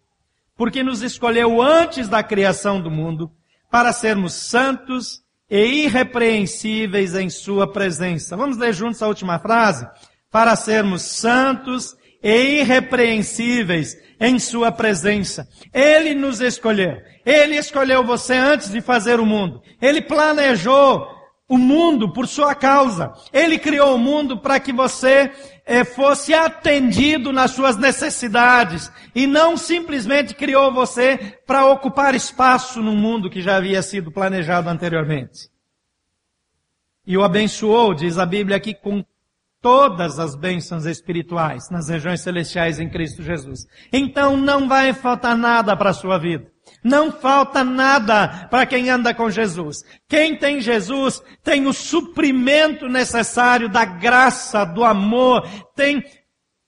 porque 0.64 0.82
nos 0.82 1.02
escolheu 1.02 1.62
antes 1.62 2.08
da 2.08 2.24
criação 2.24 2.80
do 2.80 2.90
mundo 2.90 3.30
para 3.70 3.92
sermos 3.92 4.32
santos 4.34 5.20
e 5.52 5.84
irrepreensíveis 5.84 7.16
em 7.16 7.30
Sua 7.30 7.70
presença. 7.70 8.38
Vamos 8.38 8.56
ler 8.56 8.72
juntos 8.72 9.02
a 9.02 9.08
última 9.10 9.38
frase? 9.40 9.86
Para 10.32 10.56
sermos 10.56 11.02
santos 11.02 11.98
e 12.24 12.62
irrepreensíveis 12.62 13.98
em 14.18 14.40
Sua 14.40 14.72
presença. 14.72 15.46
Ele 15.74 16.16
nos 16.16 16.40
escolheu. 16.40 16.96
Ele 17.26 17.58
escolheu 17.58 18.02
você 18.06 18.36
antes 18.36 18.72
de 18.72 18.80
fazer 18.80 19.20
o 19.20 19.26
mundo. 19.26 19.62
Ele 19.82 20.02
planejou 20.02 21.06
o 21.48 21.58
mundo 21.58 22.12
por 22.12 22.28
sua 22.28 22.56
causa. 22.56 23.14
Ele 23.32 23.58
criou 23.60 23.96
o 23.96 24.00
mundo 24.00 24.38
para 24.40 24.60
que 24.60 24.72
você 24.72 25.32
eh, 25.66 25.84
fosse 25.84 26.34
atendido 26.34 27.32
nas 27.32 27.52
suas 27.52 27.78
necessidades 27.78 28.92
e 29.14 29.28
não 29.28 29.58
simplesmente 29.58 30.34
criou 30.34 30.74
você 30.74 31.38
para 31.46 31.66
ocupar 31.66 32.16
espaço 32.16 32.82
no 32.82 32.94
mundo 32.94 33.30
que 33.30 33.42
já 33.42 33.58
havia 33.58 33.82
sido 33.82 34.12
planejado 34.12 34.70
anteriormente. 34.70 35.50
E 37.06 37.18
o 37.18 37.24
abençoou, 37.24 37.94
diz 37.94 38.18
a 38.18 38.26
Bíblia 38.26 38.56
aqui, 38.56 38.74
com 38.74 39.04
todas 39.62 40.20
as 40.20 40.36
bênçãos 40.36 40.86
espirituais 40.86 41.70
nas 41.70 41.90
regiões 41.90 42.22
celestiais 42.22 42.80
em 42.80 42.90
Cristo 42.90 43.22
Jesus. 43.22 43.66
Então 43.92 44.38
não 44.38 44.68
vai 44.68 44.94
faltar 44.94 45.38
nada 45.38 45.76
para 45.76 45.90
a 45.90 45.94
sua 45.94 46.18
vida. 46.18 46.53
Não 46.84 47.12
falta 47.12 47.64
nada 47.64 48.48
para 48.50 48.66
quem 48.66 48.90
anda 48.90 49.14
com 49.14 49.30
Jesus. 49.30 49.84
Quem 50.08 50.38
tem 50.38 50.60
Jesus 50.60 51.24
tem 51.44 51.66
o 51.66 51.74
suprimento 51.74 52.90
necessário 52.90 53.70
da 53.70 53.86
graça, 53.86 54.66
do 54.66 54.84
amor, 54.84 55.48
tem 55.76 56.04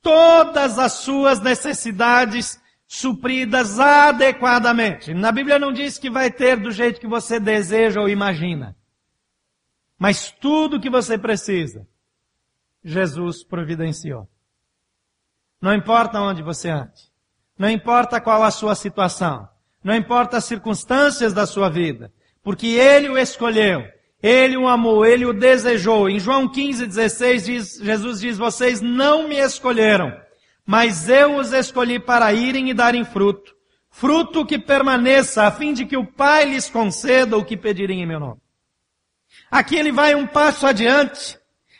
todas 0.01 0.79
as 0.79 0.93
suas 0.93 1.41
necessidades 1.41 2.61
supridas 2.87 3.79
adequadamente. 3.79 5.13
Na 5.13 5.31
Bíblia 5.31 5.59
não 5.59 5.73
diz 5.73 5.97
que 5.97 6.09
vai 6.09 6.31
ter 6.31 6.57
do 6.57 6.71
jeito 6.71 6.99
que 6.99 7.07
você 7.07 7.39
deseja 7.39 7.99
ou 7.99 8.07
imagina. 8.07 8.75
Mas 9.97 10.31
tudo 10.31 10.79
que 10.79 10.89
você 10.89 11.17
precisa 11.17 11.87
Jesus 12.85 13.43
providenciou. 13.43 14.29
Não 15.59 15.73
importa 15.73 16.21
onde 16.21 16.43
você 16.43 16.69
ande. 16.69 17.11
Não 17.57 17.67
importa 17.67 18.21
qual 18.21 18.43
a 18.43 18.51
sua 18.51 18.75
situação. 18.75 19.49
Não 19.85 19.95
importa 19.95 20.37
as 20.37 20.45
circunstâncias 20.45 21.31
da 21.31 21.45
sua 21.45 21.69
vida. 21.69 22.11
Porque 22.41 22.65
Ele 22.65 23.07
o 23.07 23.19
escolheu. 23.19 23.85
Ele 24.21 24.57
o 24.57 24.67
amou. 24.67 25.05
Ele 25.05 25.27
o 25.27 25.31
desejou. 25.31 26.09
Em 26.09 26.19
João 26.19 26.47
15, 26.47 26.87
16, 26.87 27.45
diz, 27.45 27.79
Jesus 27.79 28.19
diz, 28.19 28.35
vocês 28.35 28.81
não 28.81 29.27
me 29.27 29.35
escolheram, 29.35 30.11
mas 30.65 31.07
eu 31.07 31.35
os 31.35 31.53
escolhi 31.53 31.99
para 31.99 32.33
irem 32.33 32.71
e 32.71 32.73
darem 32.73 33.05
fruto. 33.05 33.53
Fruto 33.91 34.43
que 34.43 34.57
permaneça, 34.57 35.43
a 35.43 35.51
fim 35.51 35.71
de 35.71 35.85
que 35.85 35.95
o 35.95 36.11
Pai 36.11 36.45
lhes 36.45 36.67
conceda 36.67 37.37
o 37.37 37.45
que 37.45 37.55
pedirem 37.55 38.01
em 38.01 38.07
meu 38.07 38.19
nome. 38.19 38.41
Aqui 39.51 39.75
ele 39.75 39.91
vai 39.91 40.15
um 40.15 40.25
passo 40.25 40.65
adiante. 40.65 41.37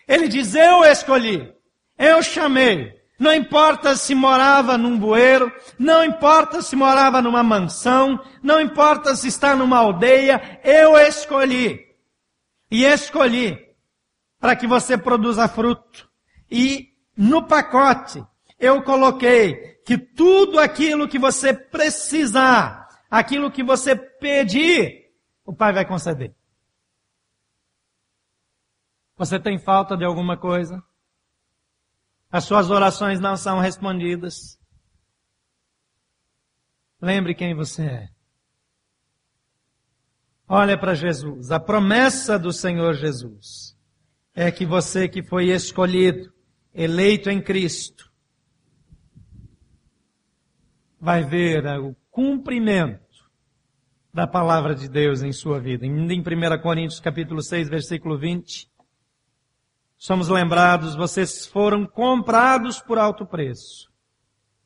Ele 0.07 0.27
diz, 0.27 0.53
eu 0.53 0.83
escolhi, 0.83 1.51
eu 1.97 2.21
chamei. 2.21 2.93
Não 3.17 3.33
importa 3.33 3.95
se 3.95 4.13
morava 4.13 4.77
num 4.77 4.99
bueiro, 4.99 5.51
não 5.79 6.03
importa 6.03 6.61
se 6.61 6.75
morava 6.75 7.21
numa 7.21 7.41
mansão, 7.41 8.19
não 8.43 8.59
importa 8.59 9.15
se 9.15 9.27
está 9.27 9.55
numa 9.55 9.77
aldeia, 9.77 10.59
eu 10.63 10.97
escolhi. 10.97 11.85
E 12.69 12.83
escolhi 12.83 13.57
para 14.39 14.55
que 14.55 14.67
você 14.67 14.97
produza 14.97 15.47
fruto. 15.47 16.09
E 16.51 16.93
no 17.15 17.47
pacote 17.47 18.23
eu 18.59 18.83
coloquei 18.83 19.75
que 19.85 19.97
tudo 19.97 20.59
aquilo 20.59 21.07
que 21.07 21.19
você 21.19 21.53
precisar, 21.53 22.87
aquilo 23.09 23.51
que 23.51 23.63
você 23.63 23.95
pedir, 23.95 25.11
o 25.45 25.53
Pai 25.53 25.71
vai 25.71 25.85
conceder. 25.85 26.35
Você 29.17 29.39
tem 29.39 29.57
falta 29.57 29.95
de 29.95 30.03
alguma 30.03 30.35
coisa? 30.35 30.83
As 32.35 32.43
suas 32.43 32.69
orações 32.69 33.17
não 33.17 33.37
são 33.37 33.59
respondidas? 33.59 34.59
Lembre 37.01 37.33
quem 37.33 37.55
você 37.55 37.83
é. 37.83 38.09
Olha 40.45 40.77
para 40.77 40.93
Jesus. 40.93 41.49
A 41.49 41.61
promessa 41.61 42.37
do 42.37 42.51
Senhor 42.51 42.93
Jesus 42.93 43.73
é 44.33 44.51
que 44.51 44.65
você 44.65 45.07
que 45.07 45.23
foi 45.23 45.45
escolhido, 45.45 46.29
eleito 46.73 47.29
em 47.29 47.41
Cristo, 47.41 48.11
vai 50.99 51.23
ver 51.23 51.65
o 51.79 51.95
cumprimento 52.11 53.31
da 54.13 54.27
palavra 54.27 54.75
de 54.75 54.89
Deus 54.89 55.23
em 55.23 55.31
sua 55.31 55.57
vida. 55.57 55.85
Em 55.85 55.91
1 55.91 56.61
Coríntios 56.61 56.99
capítulo 56.99 57.41
6, 57.41 57.69
versículo 57.69 58.19
20, 58.19 58.69
somos 59.97 60.29
lembrados, 60.29 60.95
vocês 60.95 61.45
foram 61.45 61.85
comprados 61.85 62.79
por 62.79 62.97
alto 62.97 63.25
preço. 63.25 63.89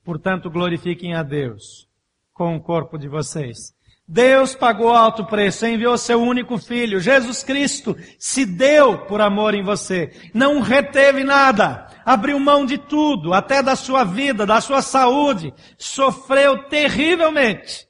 Portanto, 0.04 0.50
glorifiquem 0.50 1.14
a 1.14 1.24
Deus 1.24 1.88
com 2.34 2.56
o 2.56 2.62
corpo 2.62 2.98
de 2.98 3.08
vocês. 3.08 3.74
Deus 4.12 4.56
pagou 4.56 4.90
alto 4.90 5.24
preço, 5.24 5.68
enviou 5.68 5.96
seu 5.96 6.20
único 6.20 6.58
filho, 6.58 7.00
Jesus 7.00 7.44
Cristo, 7.44 7.96
se 8.18 8.44
deu 8.44 9.06
por 9.06 9.22
amor 9.22 9.54
em 9.54 9.62
você. 9.62 10.12
Não 10.34 10.62
reteve 10.62 11.24
nada, 11.24 11.86
abriu 12.04 12.40
mão 12.40 12.66
de 12.66 12.80
tudo, 12.80 13.36
até 13.36 13.62
da 13.62 13.76
sua 13.76 14.04
vida, 14.04 14.48
da 14.48 14.60
sua 14.62 14.82
saúde, 14.82 15.54
sofreu 15.78 16.68
terrivelmente, 16.68 17.88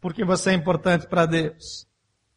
porque 0.00 0.24
você 0.24 0.52
é 0.52 0.54
importante 0.54 1.06
para 1.06 1.26
Deus. 1.26 1.86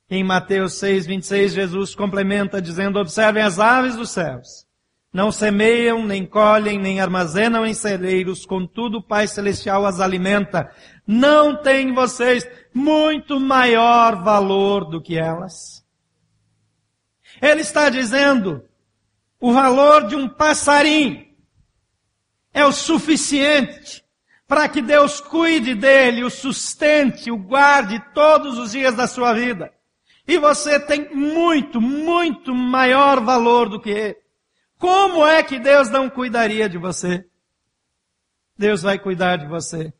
Em 0.09 0.23
Mateus 0.23 0.73
6, 0.79 1.05
26, 1.05 1.53
Jesus 1.53 1.93
complementa 1.93 2.59
dizendo, 2.59 2.99
observem 2.99 3.43
as 3.43 3.59
aves 3.59 3.95
dos 3.95 4.09
céus. 4.09 4.65
Não 5.13 5.31
semeiam, 5.31 6.03
nem 6.05 6.25
colhem, 6.25 6.79
nem 6.79 6.99
armazenam 6.99 7.65
em 7.65 7.73
celeiros, 7.73 8.45
contudo 8.45 8.97
o 8.97 9.03
Pai 9.03 9.27
Celestial 9.27 9.85
as 9.85 9.99
alimenta. 9.99 10.71
Não 11.05 11.61
têm 11.61 11.93
vocês 11.93 12.47
muito 12.73 13.39
maior 13.39 14.23
valor 14.23 14.85
do 14.85 15.01
que 15.01 15.17
elas? 15.17 15.85
Ele 17.39 17.61
está 17.61 17.89
dizendo, 17.89 18.63
o 19.39 19.53
valor 19.53 20.07
de 20.07 20.15
um 20.15 20.27
passarinho 20.27 21.25
é 22.51 22.65
o 22.65 22.71
suficiente 22.71 24.03
para 24.47 24.67
que 24.67 24.81
Deus 24.81 25.21
cuide 25.21 25.75
dele, 25.75 26.23
o 26.23 26.29
sustente, 26.31 27.31
o 27.31 27.37
guarde 27.37 28.03
todos 28.13 28.57
os 28.57 28.71
dias 28.71 28.95
da 28.95 29.05
sua 29.05 29.33
vida. 29.33 29.71
E 30.29 30.37
você 30.37 30.79
tem 30.79 31.11
muito, 31.11 31.81
muito 31.81 32.53
maior 32.53 33.19
valor 33.19 33.67
do 33.67 33.81
que 33.81 33.89
ele. 33.89 34.21
Como 34.77 35.25
é 35.25 35.41
que 35.41 35.57
Deus 35.57 35.89
não 35.89 36.07
cuidaria 36.07 36.69
de 36.69 36.77
você? 36.77 37.27
Deus 38.55 38.83
vai 38.83 38.99
cuidar 38.99 39.37
de 39.37 39.47
você. 39.47 39.91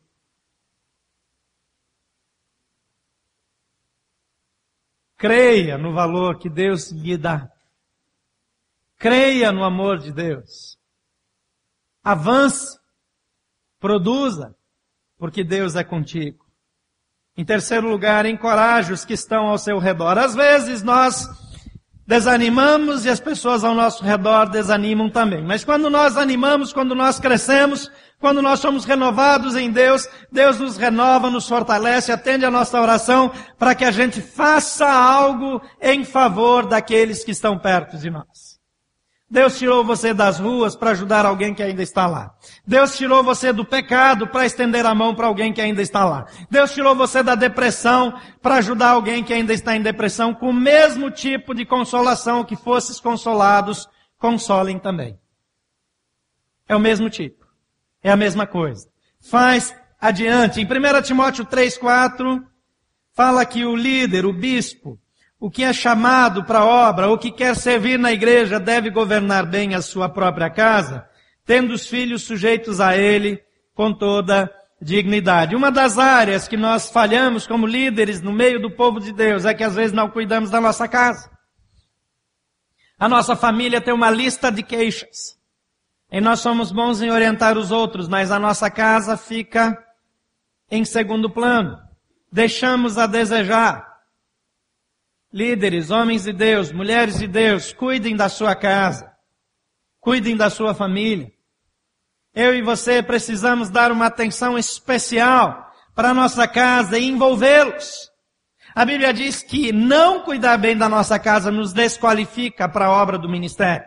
Creia 5.16 5.76
no 5.76 5.92
valor 5.92 6.38
que 6.38 6.48
Deus 6.48 6.92
lhe 6.92 7.18
dá. 7.18 7.50
Creia 8.98 9.50
no 9.50 9.64
amor 9.64 9.98
de 9.98 10.12
Deus. 10.12 10.78
Avance. 12.04 12.78
Produza. 13.80 14.56
Porque 15.18 15.42
Deus 15.42 15.74
é 15.74 15.82
contigo. 15.82 16.39
Em 17.36 17.44
terceiro 17.44 17.88
lugar, 17.88 18.26
encoraje 18.26 18.92
os 18.92 19.04
que 19.04 19.14
estão 19.14 19.46
ao 19.46 19.58
seu 19.58 19.78
redor. 19.78 20.18
Às 20.18 20.34
vezes 20.34 20.82
nós 20.82 21.28
desanimamos 22.06 23.04
e 23.04 23.08
as 23.08 23.20
pessoas 23.20 23.62
ao 23.62 23.72
nosso 23.72 24.02
redor 24.02 24.48
desanimam 24.48 25.08
também. 25.08 25.44
Mas 25.44 25.64
quando 25.64 25.88
nós 25.88 26.16
animamos, 26.16 26.72
quando 26.72 26.92
nós 26.92 27.20
crescemos, 27.20 27.88
quando 28.18 28.42
nós 28.42 28.58
somos 28.58 28.84
renovados 28.84 29.54
em 29.54 29.70
Deus, 29.70 30.08
Deus 30.30 30.58
nos 30.58 30.76
renova, 30.76 31.30
nos 31.30 31.48
fortalece, 31.48 32.10
atende 32.10 32.44
a 32.44 32.50
nossa 32.50 32.80
oração 32.80 33.32
para 33.56 33.76
que 33.76 33.84
a 33.84 33.92
gente 33.92 34.20
faça 34.20 34.90
algo 34.90 35.62
em 35.80 36.04
favor 36.04 36.66
daqueles 36.66 37.22
que 37.22 37.30
estão 37.30 37.56
perto 37.56 37.96
de 37.96 38.10
nós. 38.10 38.49
Deus 39.30 39.56
tirou 39.56 39.84
você 39.84 40.12
das 40.12 40.40
ruas 40.40 40.74
para 40.74 40.90
ajudar 40.90 41.24
alguém 41.24 41.54
que 41.54 41.62
ainda 41.62 41.82
está 41.82 42.04
lá. 42.08 42.34
Deus 42.66 42.96
tirou 42.96 43.22
você 43.22 43.52
do 43.52 43.64
pecado 43.64 44.26
para 44.26 44.44
estender 44.44 44.84
a 44.84 44.92
mão 44.92 45.14
para 45.14 45.28
alguém 45.28 45.52
que 45.52 45.60
ainda 45.60 45.80
está 45.80 46.04
lá. 46.04 46.26
Deus 46.50 46.74
tirou 46.74 46.96
você 46.96 47.22
da 47.22 47.36
depressão 47.36 48.12
para 48.42 48.56
ajudar 48.56 48.90
alguém 48.90 49.22
que 49.22 49.32
ainda 49.32 49.52
está 49.52 49.76
em 49.76 49.82
depressão 49.82 50.34
com 50.34 50.50
o 50.50 50.52
mesmo 50.52 51.12
tipo 51.12 51.54
de 51.54 51.64
consolação 51.64 52.42
que 52.42 52.56
fosses 52.56 52.98
consolados, 52.98 53.88
consolem 54.18 54.80
também. 54.80 55.16
É 56.68 56.74
o 56.74 56.80
mesmo 56.80 57.08
tipo. 57.08 57.46
É 58.02 58.10
a 58.10 58.16
mesma 58.16 58.48
coisa. 58.48 58.88
Faz 59.20 59.72
adiante. 60.00 60.60
Em 60.60 60.64
1 60.64 61.02
Timóteo 61.02 61.44
3, 61.44 61.78
4, 61.78 62.44
fala 63.12 63.44
que 63.44 63.64
o 63.64 63.76
líder, 63.76 64.26
o 64.26 64.32
bispo, 64.32 64.98
o 65.40 65.50
que 65.50 65.64
é 65.64 65.72
chamado 65.72 66.44
para 66.44 66.58
a 66.58 66.66
obra, 66.66 67.08
o 67.08 67.16
que 67.16 67.32
quer 67.32 67.56
servir 67.56 67.98
na 67.98 68.12
igreja, 68.12 68.60
deve 68.60 68.90
governar 68.90 69.46
bem 69.46 69.74
a 69.74 69.80
sua 69.80 70.06
própria 70.06 70.50
casa, 70.50 71.08
tendo 71.46 71.72
os 71.72 71.86
filhos 71.86 72.24
sujeitos 72.24 72.78
a 72.78 72.94
ele 72.94 73.42
com 73.74 73.90
toda 73.90 74.52
dignidade. 74.82 75.56
Uma 75.56 75.72
das 75.72 75.98
áreas 75.98 76.46
que 76.46 76.58
nós 76.58 76.90
falhamos 76.90 77.46
como 77.46 77.66
líderes 77.66 78.20
no 78.20 78.32
meio 78.32 78.60
do 78.60 78.70
povo 78.70 79.00
de 79.00 79.12
Deus 79.12 79.46
é 79.46 79.54
que 79.54 79.64
às 79.64 79.74
vezes 79.74 79.92
não 79.92 80.10
cuidamos 80.10 80.50
da 80.50 80.60
nossa 80.60 80.86
casa. 80.86 81.30
A 82.98 83.08
nossa 83.08 83.34
família 83.34 83.80
tem 83.80 83.94
uma 83.94 84.10
lista 84.10 84.52
de 84.52 84.62
queixas. 84.62 85.38
E 86.12 86.20
nós 86.20 86.40
somos 86.40 86.70
bons 86.70 87.00
em 87.00 87.10
orientar 87.10 87.56
os 87.56 87.70
outros, 87.70 88.08
mas 88.08 88.30
a 88.30 88.38
nossa 88.38 88.70
casa 88.70 89.16
fica 89.16 89.82
em 90.70 90.84
segundo 90.84 91.30
plano. 91.30 91.78
Deixamos 92.30 92.98
a 92.98 93.06
desejar. 93.06 93.89
Líderes, 95.32 95.90
homens 95.90 96.24
de 96.24 96.32
Deus, 96.32 96.72
mulheres 96.72 97.18
de 97.18 97.28
Deus, 97.28 97.72
cuidem 97.72 98.16
da 98.16 98.28
sua 98.28 98.56
casa. 98.56 99.10
Cuidem 100.00 100.36
da 100.36 100.50
sua 100.50 100.74
família. 100.74 101.32
Eu 102.34 102.54
e 102.54 102.62
você 102.62 103.02
precisamos 103.02 103.70
dar 103.70 103.92
uma 103.92 104.06
atenção 104.06 104.58
especial 104.58 105.72
para 105.94 106.10
a 106.10 106.14
nossa 106.14 106.48
casa 106.48 106.98
e 106.98 107.04
envolvê-los. 107.04 108.10
A 108.74 108.84
Bíblia 108.84 109.12
diz 109.12 109.42
que 109.42 109.72
não 109.72 110.22
cuidar 110.22 110.56
bem 110.56 110.76
da 110.76 110.88
nossa 110.88 111.18
casa 111.18 111.50
nos 111.50 111.72
desqualifica 111.72 112.68
para 112.68 112.86
a 112.86 112.90
obra 112.90 113.18
do 113.18 113.28
ministério. 113.28 113.86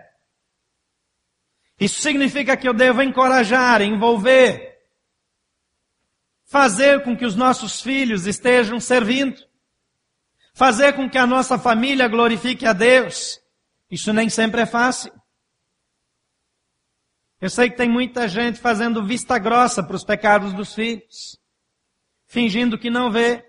Isso 1.80 2.02
significa 2.02 2.56
que 2.56 2.68
eu 2.68 2.74
devo 2.74 3.02
encorajar, 3.02 3.82
envolver, 3.82 4.78
fazer 6.46 7.04
com 7.04 7.18
que 7.18 7.26
os 7.26 7.36
nossos 7.36 7.82
filhos 7.82 8.28
estejam 8.28 8.80
servindo 8.80 9.42
fazer 10.54 10.94
com 10.94 11.10
que 11.10 11.18
a 11.18 11.28
nossa 11.28 11.58
família 11.58 12.08
glorifique 12.08 12.66
a 12.66 12.74
Deus. 12.74 13.42
Isso 13.90 14.14
nem 14.14 14.30
sempre 14.30 14.62
é 14.62 14.66
fácil. 14.66 15.12
Eu 17.42 17.50
sei 17.50 17.70
que 17.70 17.76
tem 17.76 17.90
muita 17.90 18.28
gente 18.28 18.60
fazendo 18.60 19.04
vista 19.04 19.38
grossa 19.38 19.84
para 19.84 19.96
os 19.96 20.06
pecados 20.06 20.54
dos 20.54 20.74
filhos, 20.74 21.38
fingindo 22.26 22.78
que 22.78 22.90
não 22.90 23.12
vê 23.12 23.44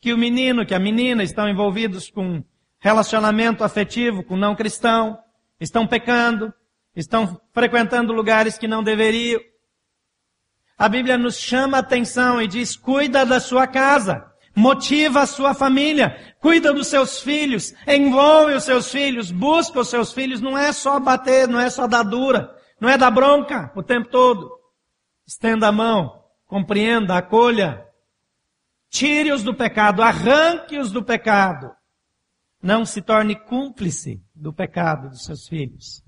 que 0.00 0.14
o 0.14 0.18
menino, 0.18 0.64
que 0.64 0.74
a 0.74 0.78
menina 0.78 1.22
estão 1.22 1.46
envolvidos 1.46 2.08
com 2.10 2.42
relacionamento 2.78 3.62
afetivo 3.62 4.24
com 4.24 4.36
não 4.36 4.56
cristão, 4.56 5.18
estão 5.60 5.86
pecando, 5.86 6.54
estão 6.96 7.38
frequentando 7.52 8.14
lugares 8.14 8.56
que 8.56 8.66
não 8.66 8.82
deveriam. 8.82 9.40
A 10.78 10.88
Bíblia 10.88 11.18
nos 11.18 11.36
chama 11.36 11.76
a 11.76 11.80
atenção 11.80 12.40
e 12.40 12.48
diz: 12.48 12.74
cuida 12.74 13.26
da 13.26 13.38
sua 13.38 13.66
casa 13.66 14.29
motiva 14.54 15.20
a 15.20 15.26
sua 15.26 15.54
família, 15.54 16.34
cuida 16.40 16.72
dos 16.72 16.88
seus 16.88 17.20
filhos, 17.20 17.74
envolve 17.86 18.54
os 18.54 18.64
seus 18.64 18.90
filhos, 18.90 19.30
busca 19.30 19.80
os 19.80 19.88
seus 19.88 20.12
filhos, 20.12 20.40
não 20.40 20.56
é 20.56 20.72
só 20.72 20.98
bater, 20.98 21.48
não 21.48 21.60
é 21.60 21.70
só 21.70 21.86
dar 21.86 22.02
dura, 22.02 22.54
não 22.80 22.88
é 22.88 22.98
dar 22.98 23.10
bronca 23.10 23.72
o 23.74 23.82
tempo 23.82 24.08
todo. 24.08 24.50
Estenda 25.26 25.68
a 25.68 25.72
mão, 25.72 26.24
compreenda, 26.46 27.16
acolha, 27.16 27.86
tire-os 28.90 29.42
do 29.42 29.54
pecado, 29.54 30.02
arranque-os 30.02 30.90
do 30.90 31.02
pecado. 31.02 31.70
Não 32.62 32.84
se 32.84 33.00
torne 33.00 33.36
cúmplice 33.36 34.22
do 34.34 34.52
pecado 34.52 35.08
dos 35.08 35.24
seus 35.24 35.48
filhos. 35.48 36.02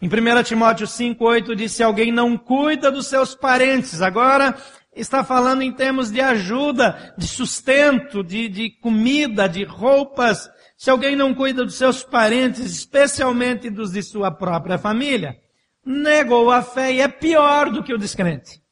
Em 0.00 0.08
1 0.08 0.42
Timóteo 0.44 0.86
5, 0.86 1.24
8 1.24 1.56
diz, 1.56 1.72
se 1.72 1.82
alguém 1.82 2.12
não 2.12 2.36
cuida 2.36 2.92
dos 2.92 3.06
seus 3.06 3.34
parentes, 3.34 4.02
agora 4.02 4.54
está 4.96 5.22
falando 5.22 5.62
em 5.62 5.70
termos 5.70 6.10
de 6.10 6.20
ajuda, 6.20 7.14
de 7.16 7.28
sustento, 7.28 8.24
de, 8.24 8.48
de 8.48 8.70
comida, 8.70 9.46
de 9.46 9.62
roupas. 9.62 10.50
Se 10.76 10.90
alguém 10.90 11.14
não 11.14 11.34
cuida 11.34 11.64
dos 11.64 11.74
seus 11.74 12.02
parentes, 12.02 12.64
especialmente 12.64 13.68
dos 13.68 13.92
de 13.92 14.02
sua 14.02 14.30
própria 14.30 14.78
família, 14.78 15.38
negou 15.84 16.50
a 16.50 16.62
fé 16.62 16.94
e 16.94 17.00
é 17.00 17.08
pior 17.08 17.70
do 17.70 17.84
que 17.84 17.92
o 17.92 17.98
descrente. 17.98 18.62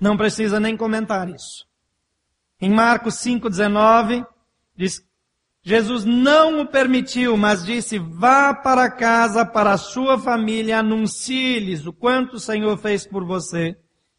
Não 0.00 0.16
precisa 0.16 0.60
nem 0.60 0.76
comentar 0.76 1.28
isso. 1.28 1.66
Em 2.60 2.70
Marcos 2.70 3.16
5,19, 3.16 4.24
diz, 4.76 5.04
Jesus 5.62 6.04
não 6.04 6.60
o 6.60 6.66
permitiu, 6.66 7.36
mas 7.36 7.64
disse, 7.64 7.98
vá 7.98 8.54
para 8.54 8.90
casa, 8.90 9.44
para 9.44 9.72
a 9.72 9.78
sua 9.78 10.18
família, 10.18 10.78
anuncie-lhes 10.78 11.84
o 11.84 11.92
quanto 11.92 12.34
o 12.34 12.40
Senhor 12.40 12.76
fez 12.78 13.04
por 13.06 13.24
você 13.24 13.76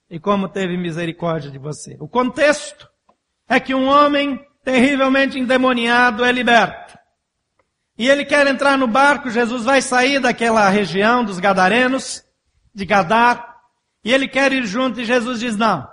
e 0.10 0.19
como 0.19 0.50
teve 0.50 0.76
misericórdia 0.78 1.52
de 1.52 1.58
você. 1.58 1.95
O 2.00 2.08
contexto 2.08 2.89
é 3.48 3.60
que 3.60 3.76
um 3.76 3.88
homem 3.88 4.43
terrivelmente 4.63 5.38
endemoniado 5.38 6.24
é 6.26 6.32
liberto. 6.32 6.98
E 7.98 8.10
ele 8.10 8.24
quer 8.24 8.48
entrar 8.48 8.78
no 8.78 8.88
barco, 8.88 9.30
Jesus 9.30 9.63
vai 9.63 9.82
sair 9.82 10.19
daquela 10.19 10.69
região 10.69 11.24
dos 11.24 11.39
Gadarenos, 11.39 12.24
de 12.74 12.86
Gadar, 12.86 13.58
e 14.04 14.13
ele 14.13 14.28
quer 14.28 14.54
ir 14.54 14.65
junto 14.65 15.02
e 15.02 15.06
Jesus 15.06 15.39
diz 15.39 15.58
não. 15.58 15.88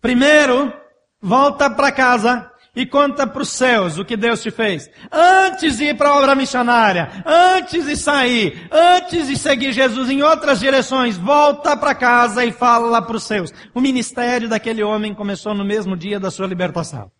Primeiro, 0.00 0.72
volta 1.20 1.70
para 1.70 1.90
casa 1.90 2.50
e 2.76 2.84
conta 2.84 3.26
para 3.26 3.40
os 3.40 3.48
céus 3.48 3.96
o 3.96 4.04
que 4.04 4.18
Deus 4.18 4.42
te 4.42 4.50
fez. 4.50 4.90
Antes 5.10 5.78
de 5.78 5.84
ir 5.84 5.96
para 5.96 6.10
a 6.10 6.18
obra 6.18 6.34
missionária, 6.34 7.10
antes 7.24 7.86
de 7.86 7.96
sair, 7.96 8.68
antes 8.70 9.28
de 9.28 9.38
seguir 9.38 9.72
Jesus 9.72 10.10
em 10.10 10.22
outras 10.22 10.60
direções, 10.60 11.16
volta 11.16 11.74
para 11.74 11.94
casa 11.94 12.44
e 12.44 12.52
fala 12.52 12.86
lá 12.90 13.00
para 13.00 13.16
os 13.16 13.24
céus. 13.24 13.50
O 13.74 13.80
ministério 13.80 14.46
daquele 14.46 14.82
homem 14.82 15.14
começou 15.14 15.54
no 15.54 15.64
mesmo 15.64 15.96
dia 15.96 16.20
da 16.20 16.30
sua 16.30 16.46
libertação. 16.46 17.10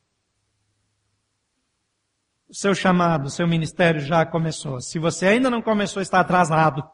O 2.49 2.55
seu 2.55 2.75
chamado, 2.75 3.27
o 3.27 3.31
seu 3.31 3.49
ministério 3.49 4.01
já 4.01 4.27
começou. 4.27 4.79
Se 4.83 4.99
você 4.99 5.27
ainda 5.27 5.49
não 5.49 5.63
começou, 5.63 6.03
está 6.03 6.21
atrasado. 6.21 6.87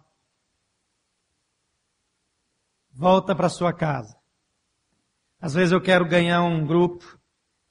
Volta 2.92 3.34
para 3.34 3.48
sua 3.48 3.72
casa. 3.72 4.16
Às 5.40 5.54
vezes 5.54 5.72
eu 5.72 5.80
quero 5.80 6.06
ganhar 6.06 6.42
um 6.42 6.64
grupo 6.64 7.20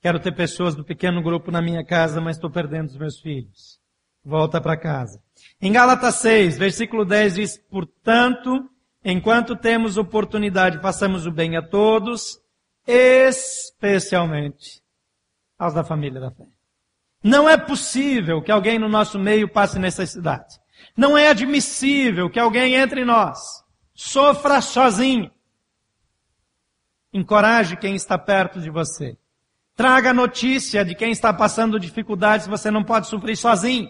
Quero 0.01 0.19
ter 0.19 0.31
pessoas 0.31 0.73
do 0.73 0.83
pequeno 0.83 1.21
grupo 1.21 1.51
na 1.51 1.61
minha 1.61 1.85
casa, 1.85 2.19
mas 2.19 2.35
estou 2.35 2.49
perdendo 2.49 2.87
os 2.87 2.97
meus 2.97 3.19
filhos. 3.19 3.79
Volta 4.25 4.59
para 4.59 4.75
casa. 4.75 5.21
Em 5.61 5.71
Gálatas 5.71 6.15
6, 6.15 6.57
versículo 6.57 7.05
10 7.05 7.35
diz, 7.35 7.57
portanto, 7.57 8.67
enquanto 9.05 9.55
temos 9.55 9.97
oportunidade, 9.97 10.81
façamos 10.81 11.27
o 11.27 11.31
bem 11.31 11.55
a 11.55 11.61
todos, 11.61 12.41
especialmente 12.87 14.81
aos 15.57 15.73
da 15.73 15.83
família 15.83 16.19
da 16.19 16.31
fé. 16.31 16.47
Não 17.23 17.47
é 17.47 17.55
possível 17.55 18.41
que 18.41 18.51
alguém 18.51 18.79
no 18.79 18.89
nosso 18.89 19.19
meio 19.19 19.47
passe 19.47 19.77
necessidade. 19.77 20.59
Não 20.97 21.15
é 21.15 21.27
admissível 21.27 22.27
que 22.27 22.39
alguém 22.39 22.73
entre 22.73 23.05
nós 23.05 23.63
sofra 23.93 24.61
sozinho. 24.61 25.29
Encoraje 27.13 27.77
quem 27.77 27.93
está 27.93 28.17
perto 28.17 28.59
de 28.59 28.71
você. 28.71 29.15
Traga 29.75 30.13
notícia 30.13 30.83
de 30.83 30.93
quem 30.93 31.11
está 31.11 31.33
passando 31.33 31.79
dificuldades, 31.79 32.47
você 32.47 32.69
não 32.69 32.83
pode 32.83 33.07
sofrer 33.07 33.35
sozinho. 33.35 33.89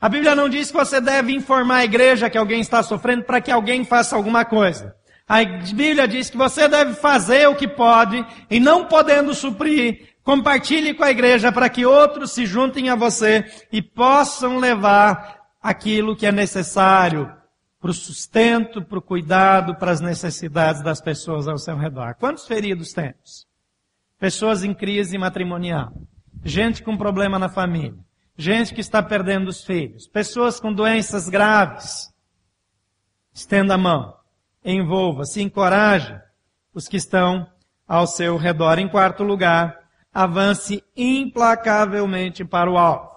A 0.00 0.08
Bíblia 0.08 0.34
não 0.34 0.48
diz 0.48 0.70
que 0.70 0.76
você 0.76 1.00
deve 1.00 1.34
informar 1.34 1.76
a 1.76 1.84
igreja 1.84 2.28
que 2.28 2.38
alguém 2.38 2.60
está 2.60 2.82
sofrendo 2.82 3.24
para 3.24 3.40
que 3.40 3.50
alguém 3.50 3.84
faça 3.84 4.14
alguma 4.14 4.44
coisa. 4.44 4.94
A 5.26 5.42
Bíblia 5.42 6.06
diz 6.06 6.28
que 6.28 6.36
você 6.36 6.68
deve 6.68 6.94
fazer 6.94 7.48
o 7.48 7.54
que 7.54 7.66
pode 7.66 8.24
e 8.50 8.60
não 8.60 8.86
podendo 8.86 9.34
suprir, 9.34 10.14
compartilhe 10.22 10.92
com 10.92 11.02
a 11.02 11.10
igreja 11.10 11.50
para 11.50 11.70
que 11.70 11.86
outros 11.86 12.32
se 12.32 12.44
juntem 12.44 12.90
a 12.90 12.94
você 12.94 13.44
e 13.72 13.80
possam 13.80 14.58
levar 14.58 15.40
aquilo 15.62 16.14
que 16.14 16.26
é 16.26 16.32
necessário 16.32 17.32
para 17.80 17.90
o 17.90 17.94
sustento, 17.94 18.82
para 18.82 18.98
o 18.98 19.02
cuidado, 19.02 19.74
para 19.74 19.90
as 19.90 20.00
necessidades 20.00 20.82
das 20.82 21.00
pessoas 21.00 21.48
ao 21.48 21.56
seu 21.56 21.76
redor. 21.76 22.14
Quantos 22.14 22.46
feridos 22.46 22.92
temos? 22.92 23.46
Pessoas 24.24 24.64
em 24.64 24.72
crise 24.72 25.18
matrimonial, 25.18 25.92
gente 26.42 26.82
com 26.82 26.96
problema 26.96 27.38
na 27.38 27.50
família, 27.50 28.02
gente 28.38 28.72
que 28.72 28.80
está 28.80 29.02
perdendo 29.02 29.48
os 29.48 29.62
filhos, 29.62 30.06
pessoas 30.06 30.58
com 30.58 30.72
doenças 30.72 31.28
graves. 31.28 32.10
Estenda 33.34 33.74
a 33.74 33.76
mão, 33.76 34.16
envolva-se, 34.64 35.42
encoraje 35.42 36.18
os 36.72 36.88
que 36.88 36.96
estão 36.96 37.46
ao 37.86 38.06
seu 38.06 38.38
redor. 38.38 38.78
Em 38.78 38.88
quarto 38.88 39.22
lugar, 39.22 39.78
avance 40.10 40.82
implacavelmente 40.96 42.46
para 42.46 42.70
o 42.70 42.78
alvo. 42.78 43.13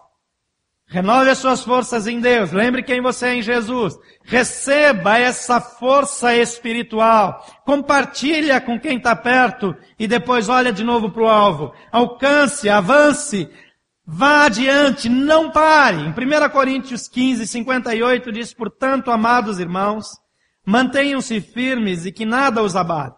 Renove 0.89 1.30
as 1.30 1.39
suas 1.39 1.63
forças 1.63 2.08
em 2.08 2.21
Deus. 2.21 2.52
Lembre 2.52 2.82
quem 2.82 3.02
você 3.02 3.28
é 3.28 3.36
em 3.36 3.41
Jesus. 3.41 3.97
Receba 4.23 5.17
essa 5.17 5.60
força 5.60 6.34
espiritual. 6.36 7.45
Compartilha 7.65 8.62
com 8.62 8.80
quem 8.80 8.97
está 8.97 9.15
perto 9.15 9.76
e 10.00 10.08
depois 10.08 10.47
olha 10.47 10.71
de 10.71 10.86
novo 10.86 11.12
para 11.12 11.23
o 11.23 11.28
alvo. 11.28 11.73
Alcance, 11.91 12.69
avance, 12.69 13.50
Vá 14.10 14.45
adiante, 14.45 15.10
não 15.10 15.52
pare. 15.52 15.97
Em 15.97 16.12
1 16.12 16.50
Coríntios 16.50 17.10
15, 17.10 17.45
58 17.45 18.32
diz, 18.32 18.54
portanto, 18.54 19.12
amados 19.12 19.60
irmãos, 19.60 20.08
mantenham-se 20.65 21.41
firmes 21.41 22.06
e 22.06 22.12
que 22.13 22.26
nada 22.26 22.63
os 22.63 22.78
abate. 22.78 23.17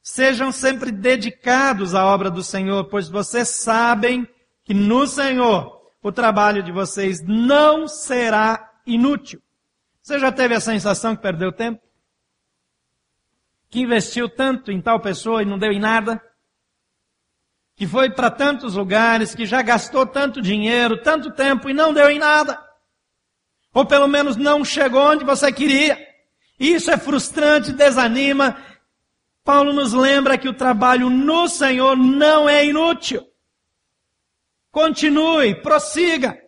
Sejam 0.00 0.52
sempre 0.52 0.92
dedicados 0.92 1.92
à 1.92 2.06
obra 2.06 2.30
do 2.30 2.44
Senhor, 2.44 2.84
pois 2.84 3.08
vocês 3.08 3.48
sabem 3.48 4.28
que 4.64 4.72
no 4.72 5.08
Senhor 5.08 5.77
o 6.02 6.12
trabalho 6.12 6.62
de 6.62 6.72
vocês 6.72 7.22
não 7.22 7.88
será 7.88 8.72
inútil. 8.86 9.42
Você 10.02 10.18
já 10.18 10.32
teve 10.32 10.54
a 10.54 10.60
sensação 10.60 11.14
que 11.14 11.22
perdeu 11.22 11.52
tempo? 11.52 11.82
Que 13.68 13.80
investiu 13.80 14.28
tanto 14.28 14.72
em 14.72 14.80
tal 14.80 15.00
pessoa 15.00 15.42
e 15.42 15.46
não 15.46 15.58
deu 15.58 15.72
em 15.72 15.80
nada? 15.80 16.22
que 17.78 17.86
foi 17.86 18.10
para 18.10 18.28
tantos 18.28 18.74
lugares, 18.74 19.36
que 19.36 19.46
já 19.46 19.62
gastou 19.62 20.04
tanto 20.04 20.42
dinheiro, 20.42 21.00
tanto 21.00 21.30
tempo 21.30 21.70
e 21.70 21.72
não 21.72 21.94
deu 21.94 22.10
em 22.10 22.18
nada. 22.18 22.60
Ou 23.72 23.86
pelo 23.86 24.08
menos 24.08 24.34
não 24.36 24.64
chegou 24.64 25.12
onde 25.12 25.24
você 25.24 25.52
queria. 25.52 25.96
Isso 26.58 26.90
é 26.90 26.98
frustrante, 26.98 27.72
desanima. 27.72 28.60
Paulo 29.44 29.72
nos 29.72 29.92
lembra 29.92 30.36
que 30.36 30.48
o 30.48 30.52
trabalho 30.52 31.08
no 31.08 31.46
Senhor 31.46 31.96
não 31.96 32.48
é 32.48 32.66
inútil. 32.66 33.24
Continue, 34.70 35.54
prossiga. 35.62 36.38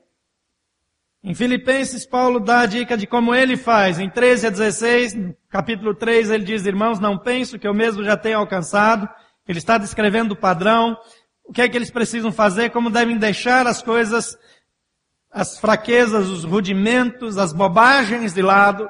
Em 1.22 1.34
Filipenses, 1.34 2.06
Paulo 2.06 2.40
dá 2.40 2.60
a 2.60 2.66
dica 2.66 2.96
de 2.96 3.06
como 3.06 3.34
ele 3.34 3.56
faz. 3.56 3.98
Em 3.98 4.08
13 4.08 4.46
a 4.46 4.50
16, 4.50 5.16
capítulo 5.48 5.94
3, 5.94 6.30
ele 6.30 6.44
diz, 6.44 6.64
irmãos, 6.64 6.98
não 6.98 7.18
penso 7.18 7.58
que 7.58 7.66
eu 7.66 7.74
mesmo 7.74 8.02
já 8.02 8.16
tenha 8.16 8.38
alcançado. 8.38 9.08
Ele 9.46 9.58
está 9.58 9.76
descrevendo 9.76 10.32
o 10.32 10.36
padrão 10.36 10.96
o 11.50 11.52
que 11.52 11.62
é 11.62 11.68
que 11.68 11.76
eles 11.76 11.90
precisam 11.90 12.30
fazer, 12.30 12.70
como 12.70 12.88
devem 12.88 13.18
deixar 13.18 13.66
as 13.66 13.82
coisas, 13.82 14.38
as 15.32 15.58
fraquezas, 15.58 16.28
os 16.28 16.44
rudimentos, 16.44 17.36
as 17.36 17.52
bobagens 17.52 18.32
de 18.32 18.40
lado. 18.40 18.88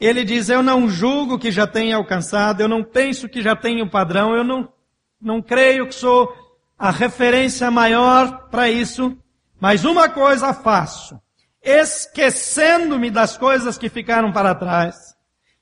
Ele 0.00 0.24
diz, 0.24 0.48
eu 0.48 0.62
não 0.62 0.88
julgo 0.88 1.38
que 1.38 1.52
já 1.52 1.66
tenha 1.66 1.96
alcançado, 1.96 2.62
eu 2.62 2.68
não 2.68 2.82
penso 2.82 3.28
que 3.28 3.42
já 3.42 3.54
tenho 3.54 3.90
padrão, 3.90 4.34
eu 4.34 4.42
não, 4.42 4.72
não 5.20 5.42
creio 5.42 5.86
que 5.86 5.94
sou 5.94 6.34
a 6.78 6.90
referência 6.90 7.70
maior 7.70 8.48
para 8.48 8.70
isso, 8.70 9.16
mas 9.60 9.84
uma 9.84 10.08
coisa 10.08 10.54
faço, 10.54 11.20
esquecendo-me 11.62 13.10
das 13.10 13.36
coisas 13.36 13.76
que 13.76 13.88
ficaram 13.88 14.32
para 14.32 14.54
trás 14.54 14.96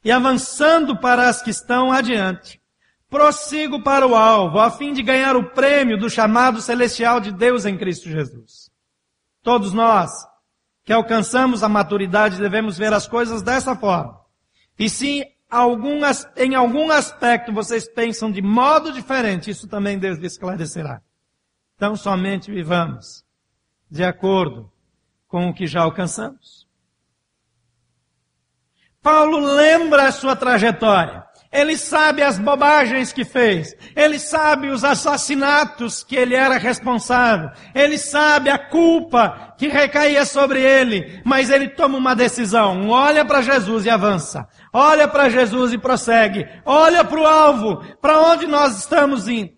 e 0.05 0.13
avançando 0.13 0.99
para 1.01 1.29
as 1.29 1.41
que 1.41 1.51
estão 1.51 1.91
adiante 1.91 2.61
prossigo 3.09 3.83
para 3.83 4.07
o 4.07 4.15
alvo, 4.15 4.59
a 4.59 4.71
fim 4.71 4.93
de 4.93 5.03
ganhar 5.03 5.37
o 5.37 5.51
prêmio 5.51 5.99
do 5.99 6.11
chamado 6.11 6.61
celestial 6.61 7.21
de 7.21 7.33
Deus 7.33 7.65
em 7.65 7.77
Cristo 7.77 8.09
Jesus. 8.09 8.71
Todos 9.43 9.73
nós 9.73 10.11
que 10.85 10.93
alcançamos 10.93 11.63
a 11.63 11.69
maturidade 11.69 12.39
devemos 12.39 12.79
ver 12.79 12.93
as 12.93 13.09
coisas 13.09 13.43
dessa 13.43 13.75
forma. 13.75 14.21
E 14.79 14.89
se 14.89 15.25
algum, 15.51 16.01
em 16.37 16.55
algum 16.55 16.91
aspecto 16.91 17.53
vocês 17.53 17.89
pensam 17.89 18.31
de 18.31 18.43
modo 18.43 18.93
diferente, 18.93 19.51
isso 19.51 19.67
também 19.67 19.99
Deus 19.99 20.19
esclarecerá. 20.19 21.01
Então 21.77 21.95
somente 21.95 22.51
vivamos 22.51 23.23
de 23.91 24.03
acordo 24.03 24.73
com 25.29 25.49
o 25.49 25.55
que 25.55 25.67
já 25.67 25.83
alcançamos. 25.83 26.67
Paulo 29.03 29.39
lembra 29.39 30.09
a 30.09 30.13
sua 30.13 30.35
trajetória. 30.35 31.25
Ele 31.53 31.79
sabe 31.79 32.23
as 32.23 32.39
bobagens 32.39 33.13
que 33.13 33.25
fez. 33.25 33.75
Ele 33.95 34.19
sabe 34.19 34.69
os 34.69 34.85
assassinatos 34.85 36.03
que 36.03 36.17
ele 36.17 36.35
era 36.35 36.59
responsável. 36.59 37.51
Ele 37.75 37.99
sabe 37.99 38.51
a 38.51 38.59
culpa 38.59 39.55
que 39.57 39.69
recaía 39.69 40.25
sobre 40.25 40.61
ele. 40.61 41.23
Mas 41.25 41.51
ele 41.51 41.69
toma 41.69 41.97
uma 41.97 42.17
decisão. 42.17 42.89
Olha 42.89 43.25
para 43.25 43.43
Jesus 43.43 43.87
e 43.87 43.91
avança. 43.91 44.49
Olha 44.73 45.07
para 45.07 45.29
Jesus 45.29 45.73
e 45.73 45.79
prossegue. 45.79 46.47
Olha 46.65 47.05
para 47.05 47.21
o 47.21 47.27
alvo. 47.27 47.85
Para 48.01 48.21
onde 48.21 48.47
nós 48.47 48.77
estamos 48.77 49.29
indo. 49.29 49.57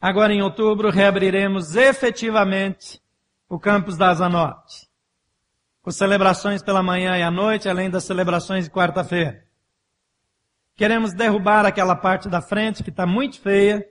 Agora 0.00 0.32
em 0.32 0.42
outubro 0.42 0.90
reabriremos 0.90 1.74
efetivamente 1.74 3.00
o 3.48 3.58
campus 3.58 3.96
da 3.96 4.10
Asa 4.10 4.28
Norte 4.28 4.88
com 5.88 5.92
celebrações 5.92 6.62
pela 6.62 6.82
manhã 6.82 7.16
e 7.16 7.22
à 7.22 7.30
noite, 7.30 7.66
além 7.66 7.88
das 7.88 8.04
celebrações 8.04 8.64
de 8.64 8.70
quarta-feira. 8.70 9.42
Queremos 10.76 11.14
derrubar 11.14 11.64
aquela 11.64 11.96
parte 11.96 12.28
da 12.28 12.42
frente 12.42 12.84
que 12.84 12.90
está 12.90 13.06
muito 13.06 13.40
feia, 13.40 13.82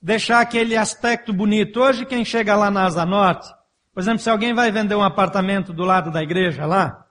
deixar 0.00 0.40
aquele 0.40 0.76
aspecto 0.76 1.32
bonito. 1.32 1.80
Hoje 1.80 2.04
quem 2.04 2.22
chega 2.22 2.54
lá 2.54 2.70
na 2.70 2.84
Asa 2.84 3.06
Norte, 3.06 3.48
por 3.94 4.00
exemplo, 4.00 4.18
se 4.18 4.28
alguém 4.28 4.52
vai 4.52 4.70
vender 4.70 4.94
um 4.94 5.02
apartamento 5.02 5.72
do 5.72 5.84
lado 5.84 6.10
da 6.10 6.22
igreja 6.22 6.66
lá, 6.66 7.02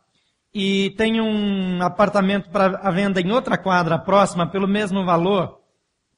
e 0.53 0.91
tem 0.91 1.19
um 1.19 1.81
apartamento 1.81 2.51
para 2.51 2.91
venda 2.91 3.19
em 3.19 3.31
outra 3.31 3.57
quadra 3.57 3.97
próxima 3.97 4.45
pelo 4.45 4.67
mesmo 4.67 5.03
valor, 5.03 5.58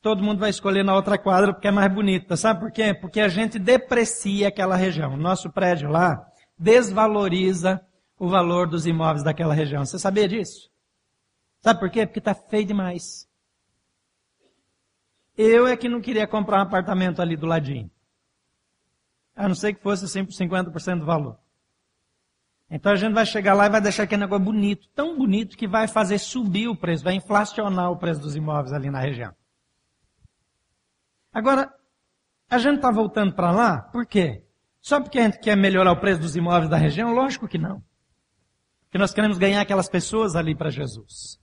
todo 0.01 0.23
mundo 0.23 0.39
vai 0.39 0.49
escolher 0.49 0.83
na 0.83 0.95
outra 0.95 1.17
quadra 1.17 1.53
porque 1.53 1.67
é 1.67 1.71
mais 1.71 1.93
bonita. 1.93 2.35
Sabe 2.35 2.59
por 2.59 2.71
quê? 2.71 2.93
Porque 2.93 3.19
a 3.19 3.27
gente 3.27 3.59
deprecia 3.59 4.47
aquela 4.47 4.75
região. 4.75 5.15
Nosso 5.15 5.49
prédio 5.51 5.89
lá, 5.89 6.25
desvaloriza 6.57 7.79
o 8.17 8.27
valor 8.27 8.67
dos 8.67 8.85
imóveis 8.85 9.23
daquela 9.23 9.53
região. 9.53 9.85
Você 9.85 9.99
sabia 9.99 10.27
disso? 10.27 10.69
Sabe 11.59 11.79
por 11.79 11.89
quê? 11.89 12.05
Porque 12.05 12.19
está 12.19 12.33
feio 12.33 12.65
demais. 12.65 13.27
Eu 15.37 15.67
é 15.67 15.77
que 15.77 15.87
não 15.87 16.01
queria 16.01 16.27
comprar 16.27 16.59
um 16.59 16.63
apartamento 16.63 17.21
ali 17.21 17.37
do 17.37 17.45
ladinho. 17.45 17.89
A 19.35 19.47
não 19.47 19.55
ser 19.55 19.73
que 19.73 19.81
fosse 19.81 20.05
50% 20.05 20.99
do 20.99 21.05
valor. 21.05 21.37
Então 22.69 22.91
a 22.91 22.95
gente 22.95 23.13
vai 23.13 23.25
chegar 23.25 23.53
lá 23.53 23.65
e 23.65 23.69
vai 23.69 23.81
deixar 23.81 24.03
aquele 24.03 24.21
negócio 24.21 24.45
bonito, 24.45 24.87
tão 24.95 25.17
bonito 25.17 25.57
que 25.57 25.67
vai 25.67 25.87
fazer 25.87 26.17
subir 26.17 26.67
o 26.67 26.75
preço, 26.75 27.03
vai 27.03 27.15
inflacionar 27.15 27.91
o 27.91 27.97
preço 27.97 28.21
dos 28.21 28.35
imóveis 28.35 28.71
ali 28.71 28.89
na 28.89 28.99
região. 28.99 29.33
Agora, 31.33 31.71
a 32.49 32.57
gente 32.57 32.77
está 32.77 32.91
voltando 32.91 33.33
para 33.33 33.51
lá, 33.51 33.81
por 33.81 34.05
quê? 34.05 34.43
Só 34.81 34.99
porque 34.99 35.19
a 35.19 35.23
gente 35.23 35.39
quer 35.39 35.55
melhorar 35.55 35.91
o 35.91 35.99
preço 35.99 36.21
dos 36.21 36.35
imóveis 36.35 36.69
da 36.69 36.77
região? 36.77 37.13
Lógico 37.13 37.47
que 37.47 37.57
não. 37.57 37.83
Porque 38.85 38.97
nós 38.97 39.13
queremos 39.13 39.37
ganhar 39.37 39.61
aquelas 39.61 39.87
pessoas 39.87 40.35
ali 40.35 40.55
para 40.55 40.69
Jesus. 40.69 41.39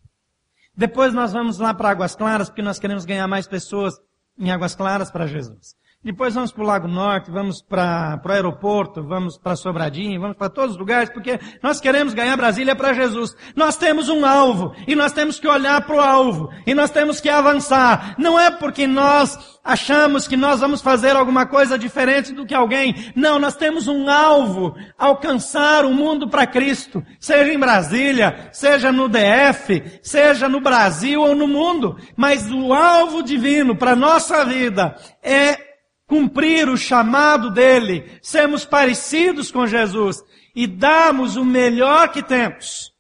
Depois 0.77 1.15
nós 1.15 1.33
vamos 1.33 1.59
lá 1.59 1.73
para 1.73 1.91
Águas 1.91 2.15
Claras, 2.15 2.49
porque 2.51 2.63
nós 2.63 2.79
queremos 2.79 3.05
ganhar 3.05 3.27
mais 3.27 3.49
pessoas 3.49 3.95
em 4.39 4.51
Águas 4.51 4.75
Claras 4.75 5.11
para 5.11 5.27
Jesus. 5.27 5.75
Depois 6.05 6.33
vamos 6.33 6.53
para 6.53 6.63
o 6.63 6.67
Lago 6.67 6.87
Norte, 6.87 7.29
vamos 7.29 7.61
para 7.61 8.21
o 8.25 8.31
aeroporto, 8.31 9.03
vamos 9.03 9.37
para 9.37 9.57
Sobradinho, 9.57 10.21
vamos 10.21 10.37
para 10.37 10.49
todos 10.49 10.73
os 10.73 10.79
lugares, 10.79 11.11
porque 11.11 11.41
nós 11.61 11.81
queremos 11.81 12.15
ganhar 12.15 12.37
Brasília 12.37 12.77
para 12.77 12.93
Jesus. 12.93 13.37
Nós 13.57 13.77
temos 13.77 14.09
um 14.09 14.25
alvo, 14.25 14.73
e 14.87 14.95
nós 14.95 15.11
temos 15.11 15.41
que 15.41 15.49
olhar 15.49 15.81
para 15.83 15.97
o 15.97 16.01
alvo, 16.01 16.51
e 16.65 16.73
nós 16.73 16.93
temos 16.93 17.21
que 17.21 17.29
avançar. 17.29 18.15
Não 18.17 18.39
é 18.39 18.49
porque 18.49 18.87
nós 18.87 19.59
achamos 19.65 20.29
que 20.29 20.37
nós 20.37 20.61
vamos 20.61 20.81
fazer 20.81 21.17
alguma 21.17 21.47
coisa 21.47 21.77
diferente 21.77 22.33
do 22.33 22.47
que 22.47 22.55
alguém. 22.55 22.95
Não, 23.17 23.41
nós 23.41 23.57
temos 23.57 23.89
um 23.89 24.09
alvo, 24.09 24.77
alcançar 24.97 25.85
o 25.85 25.93
mundo 25.93 26.29
para 26.29 26.47
Cristo. 26.47 27.03
Seja 27.19 27.53
em 27.53 27.59
Brasília, 27.59 28.51
seja 28.53 28.93
no 28.93 29.09
DF, 29.09 29.99
seja 30.01 30.49
no 30.49 30.61
Brasil 30.61 31.21
ou 31.21 31.35
no 31.35 31.49
mundo. 31.49 31.99
Mas 32.17 32.49
o 32.51 32.73
alvo 32.73 33.21
divino 33.21 33.77
para 33.77 33.97
nossa 33.97 34.45
vida 34.45 34.95
é 35.21 35.68
cumprir 36.09 36.71
o 36.71 36.77
chamado 36.77 37.51
dele, 37.51 38.19
sermos 38.23 38.65
parecidos 38.65 39.53
com 39.53 39.67
Jesus 39.67 40.25
e 40.57 40.67
darmos 40.67 41.37
o 41.37 41.45
melhor 41.45 42.09
que 42.09 42.23
temos. 42.23 42.93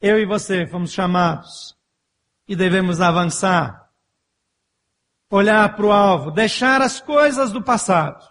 Eu 0.00 0.18
e 0.18 0.24
você 0.24 0.66
fomos 0.66 0.92
chamados 0.92 1.76
e 2.48 2.56
devemos 2.56 3.00
avançar, 3.02 3.90
olhar 5.30 5.76
para 5.76 5.86
o 5.86 5.92
alvo, 5.92 6.30
deixar 6.30 6.80
as 6.80 7.00
coisas 7.00 7.52
do 7.52 7.62
passado 7.62 8.24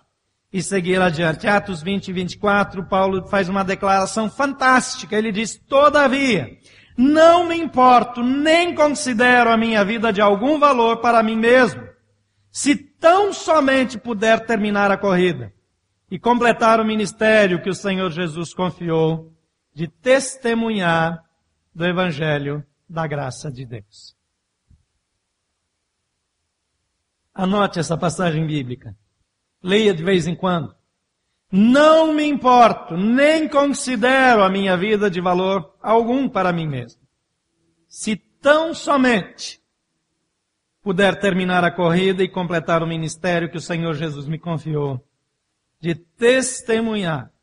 e 0.52 0.64
seguir 0.64 1.00
adiante. 1.00 1.48
Atos 1.48 1.84
20 1.84 2.08
e 2.08 2.14
24, 2.14 2.88
Paulo 2.88 3.28
faz 3.28 3.50
uma 3.50 3.64
declaração 3.64 4.32
fantástica. 4.32 5.16
Ele 5.16 5.32
diz, 5.32 5.60
todavia, 5.70 6.50
não 6.98 7.48
me 7.48 7.58
importo, 7.58 8.24
nem 8.24 8.74
considero 8.74 9.52
a 9.52 9.58
minha 9.58 9.86
vida 9.86 10.12
de 10.12 10.22
algum 10.22 10.58
valor 10.58 10.98
para 11.02 11.22
mim 11.22 11.36
mesmo. 11.36 11.85
Se 12.56 12.74
tão 12.74 13.34
somente 13.34 14.00
puder 14.00 14.46
terminar 14.46 14.90
a 14.90 14.98
corrida 14.98 15.54
e 16.10 16.18
completar 16.18 16.80
o 16.80 16.86
ministério 16.86 17.62
que 17.62 17.70
o 17.70 17.74
Senhor 17.74 18.10
Jesus 18.10 18.54
confiou 18.54 19.34
de 19.74 19.90
testemunhar 19.90 21.22
do 21.74 21.86
Evangelho 21.86 22.66
da 22.88 23.06
graça 23.06 23.52
de 23.52 23.66
Deus. 23.66 24.16
Anote 27.34 27.78
essa 27.78 27.98
passagem 27.98 28.48
bíblica. 28.48 28.96
Leia 29.62 29.94
de 29.94 30.02
vez 30.02 30.26
em 30.26 30.34
quando. 30.34 30.74
Não 31.52 32.14
me 32.14 32.24
importo, 32.26 32.96
nem 32.96 33.50
considero 33.50 34.42
a 34.42 34.50
minha 34.50 34.78
vida 34.78 35.12
de 35.12 35.20
valor 35.20 35.76
algum 35.82 36.30
para 36.30 36.54
mim 36.54 36.70
mesmo. 36.70 37.02
Se 37.86 38.16
tão 38.16 38.74
somente 38.74 39.62
puder 40.86 41.20
terminar 41.20 41.64
a 41.64 41.72
corrida 41.72 42.22
e 42.22 42.30
completar 42.30 42.84
o 42.84 42.88
ministério 42.88 43.50
que 43.50 43.58
o 43.58 43.62
Senhor 43.62 43.96
Jesus 43.96 44.28
me 44.28 44.38
confiou, 44.38 45.04
de 45.80 45.96
testemunhar 45.96 47.34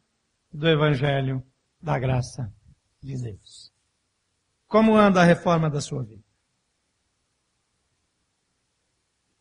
do 0.52 0.68
Evangelho 0.68 1.44
da 1.82 1.98
graça 1.98 2.54
de 3.02 3.20
Deus. 3.20 3.72
Como 4.68 4.94
anda 4.94 5.20
a 5.20 5.24
reforma 5.24 5.68
da 5.68 5.80
sua 5.80 6.04
vida? 6.04 6.22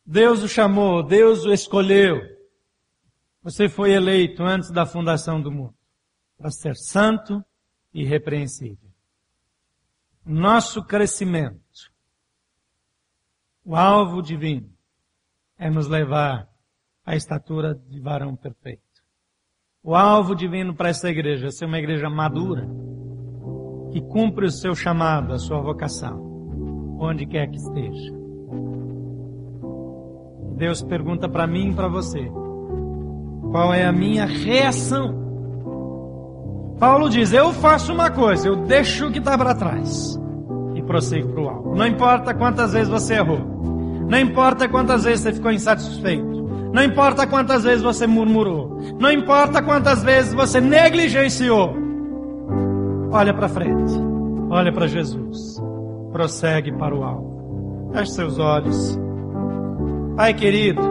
Deus 0.04 0.42
o 0.42 0.48
chamou, 0.48 1.04
Deus 1.04 1.46
o 1.46 1.54
escolheu. 1.54 2.20
Você 3.44 3.70
foi 3.70 3.92
eleito 3.92 4.42
antes 4.42 4.72
da 4.72 4.84
fundação 4.84 5.40
do 5.40 5.52
mundo 5.52 5.78
para 6.40 6.50
ser 6.50 6.76
santo 6.76 7.46
e 7.94 8.02
irrepreensível. 8.02 8.90
Nosso 10.26 10.84
crescimento 10.84 11.91
o 13.64 13.76
alvo 13.76 14.22
divino 14.22 14.70
é 15.58 15.70
nos 15.70 15.88
levar 15.88 16.48
à 17.06 17.16
estatura 17.16 17.76
de 17.76 18.00
varão 18.00 18.36
perfeito. 18.36 18.82
O 19.84 19.96
alvo 19.96 20.36
divino 20.36 20.76
para 20.76 20.90
essa 20.90 21.10
igreja 21.10 21.48
é 21.48 21.52
ser 21.52 21.66
uma 21.66 21.80
igreja 21.80 22.10
madura, 22.10 22.68
que 23.92 24.02
cumpre 24.02 24.46
o 24.46 24.52
seu 24.52 24.76
chamado, 24.76 25.34
a 25.34 25.40
sua 25.40 25.60
vocação, 25.60 26.98
onde 27.00 27.26
quer 27.26 27.48
que 27.48 27.58
esteja. 27.58 28.12
Deus 30.58 30.84
pergunta 30.84 31.28
para 31.28 31.48
mim 31.48 31.72
e 31.72 31.76
para 31.76 31.88
você, 31.88 32.32
qual 33.52 33.74
é 33.74 33.86
a 33.86 33.92
minha 33.92 34.26
reação? 34.26 35.20
Paulo 36.80 37.10
diz, 37.10 37.34
eu 37.34 37.52
faço 37.54 37.94
uma 37.94 38.10
coisa, 38.10 38.48
eu 38.48 38.66
deixo 38.66 39.08
o 39.08 39.12
que 39.12 39.20
está 39.20 39.38
para 39.38 39.56
trás 39.56 40.20
prossigo 40.92 41.30
para 41.30 41.42
o 41.42 41.50
alvo. 41.50 41.76
Não 41.76 41.88
importa 41.88 42.34
quantas 42.34 42.74
vezes 42.74 42.90
você 42.90 43.14
errou. 43.14 43.40
Não 44.10 44.20
importa 44.20 44.68
quantas 44.68 45.06
vezes 45.06 45.22
você 45.22 45.34
ficou 45.34 45.52
insatisfeito. 45.52 46.42
Não 46.74 46.84
importa 46.84 47.26
quantas 47.26 47.64
vezes 47.64 47.82
você 47.82 48.06
murmurou. 48.06 48.78
Não 49.00 49.10
importa 49.10 49.62
quantas 49.62 50.04
vezes 50.04 50.34
você 50.34 50.60
negligenciou. 50.60 51.74
Olha 53.10 53.34
para 53.34 53.48
frente. 53.48 53.94
Olha 54.50 54.72
para 54.74 54.88
Jesus. 54.88 55.62
Prossegue 56.12 56.74
para 56.74 56.94
o 56.94 57.04
alvo. 57.04 57.92
Feche 57.94 58.12
seus 58.12 58.38
olhos. 58.38 59.00
Pai 60.18 60.34
querido, 60.34 60.82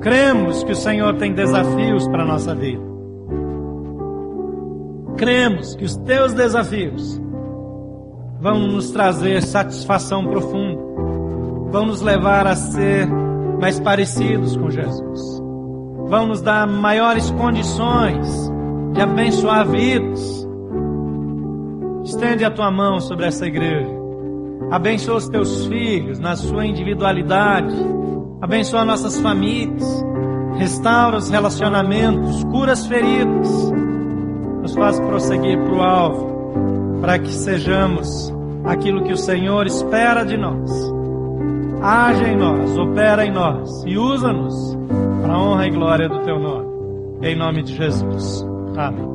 cremos 0.00 0.64
que 0.64 0.72
o 0.72 0.76
Senhor 0.76 1.16
tem 1.16 1.34
desafios 1.34 2.08
para 2.08 2.22
a 2.22 2.26
nossa 2.26 2.54
vida. 2.54 2.82
Cremos 5.18 5.76
que 5.76 5.84
os 5.84 5.96
teus 5.98 6.32
desafios 6.32 7.22
vão 8.44 8.58
nos 8.58 8.90
trazer 8.90 9.42
satisfação 9.42 10.26
profunda, 10.26 10.78
vão 11.70 11.86
nos 11.86 12.02
levar 12.02 12.46
a 12.46 12.54
ser 12.54 13.08
mais 13.58 13.80
parecidos 13.80 14.54
com 14.54 14.70
Jesus, 14.70 15.42
vão 16.10 16.26
nos 16.26 16.42
dar 16.42 16.66
maiores 16.66 17.30
condições 17.30 18.52
de 18.92 19.00
abençoar 19.00 19.66
vidas. 19.66 20.46
Estende 22.04 22.44
a 22.44 22.50
tua 22.50 22.70
mão 22.70 23.00
sobre 23.00 23.24
essa 23.24 23.46
igreja. 23.46 23.90
Abençoa 24.70 25.16
os 25.16 25.28
teus 25.30 25.64
filhos 25.64 26.18
na 26.18 26.36
sua 26.36 26.66
individualidade. 26.66 27.74
Abençoa 28.42 28.84
nossas 28.84 29.18
famílias. 29.20 30.04
Restaura 30.58 31.16
os 31.16 31.30
relacionamentos. 31.30 32.44
Cura 32.44 32.72
as 32.72 32.86
feridas. 32.86 33.72
Nos 34.60 34.74
faz 34.74 35.00
prosseguir 35.00 35.58
para 35.64 35.74
o 35.74 35.82
alvo. 35.82 37.00
Para 37.00 37.18
que 37.18 37.32
sejamos 37.32 38.33
aquilo 38.64 39.04
que 39.04 39.12
o 39.12 39.16
Senhor 39.16 39.66
espera 39.66 40.24
de 40.24 40.36
nós. 40.36 40.70
Age 41.82 42.24
em 42.24 42.36
nós, 42.36 42.78
opera 42.78 43.26
em 43.26 43.32
nós 43.32 43.84
e 43.86 43.98
usa-nos 43.98 44.54
para 45.22 45.34
a 45.34 45.42
honra 45.42 45.66
e 45.66 45.70
glória 45.70 46.08
do 46.08 46.20
teu 46.20 46.38
nome. 46.38 46.64
Em 47.22 47.36
nome 47.36 47.62
de 47.62 47.74
Jesus. 47.74 48.44
Amém. 48.76 49.13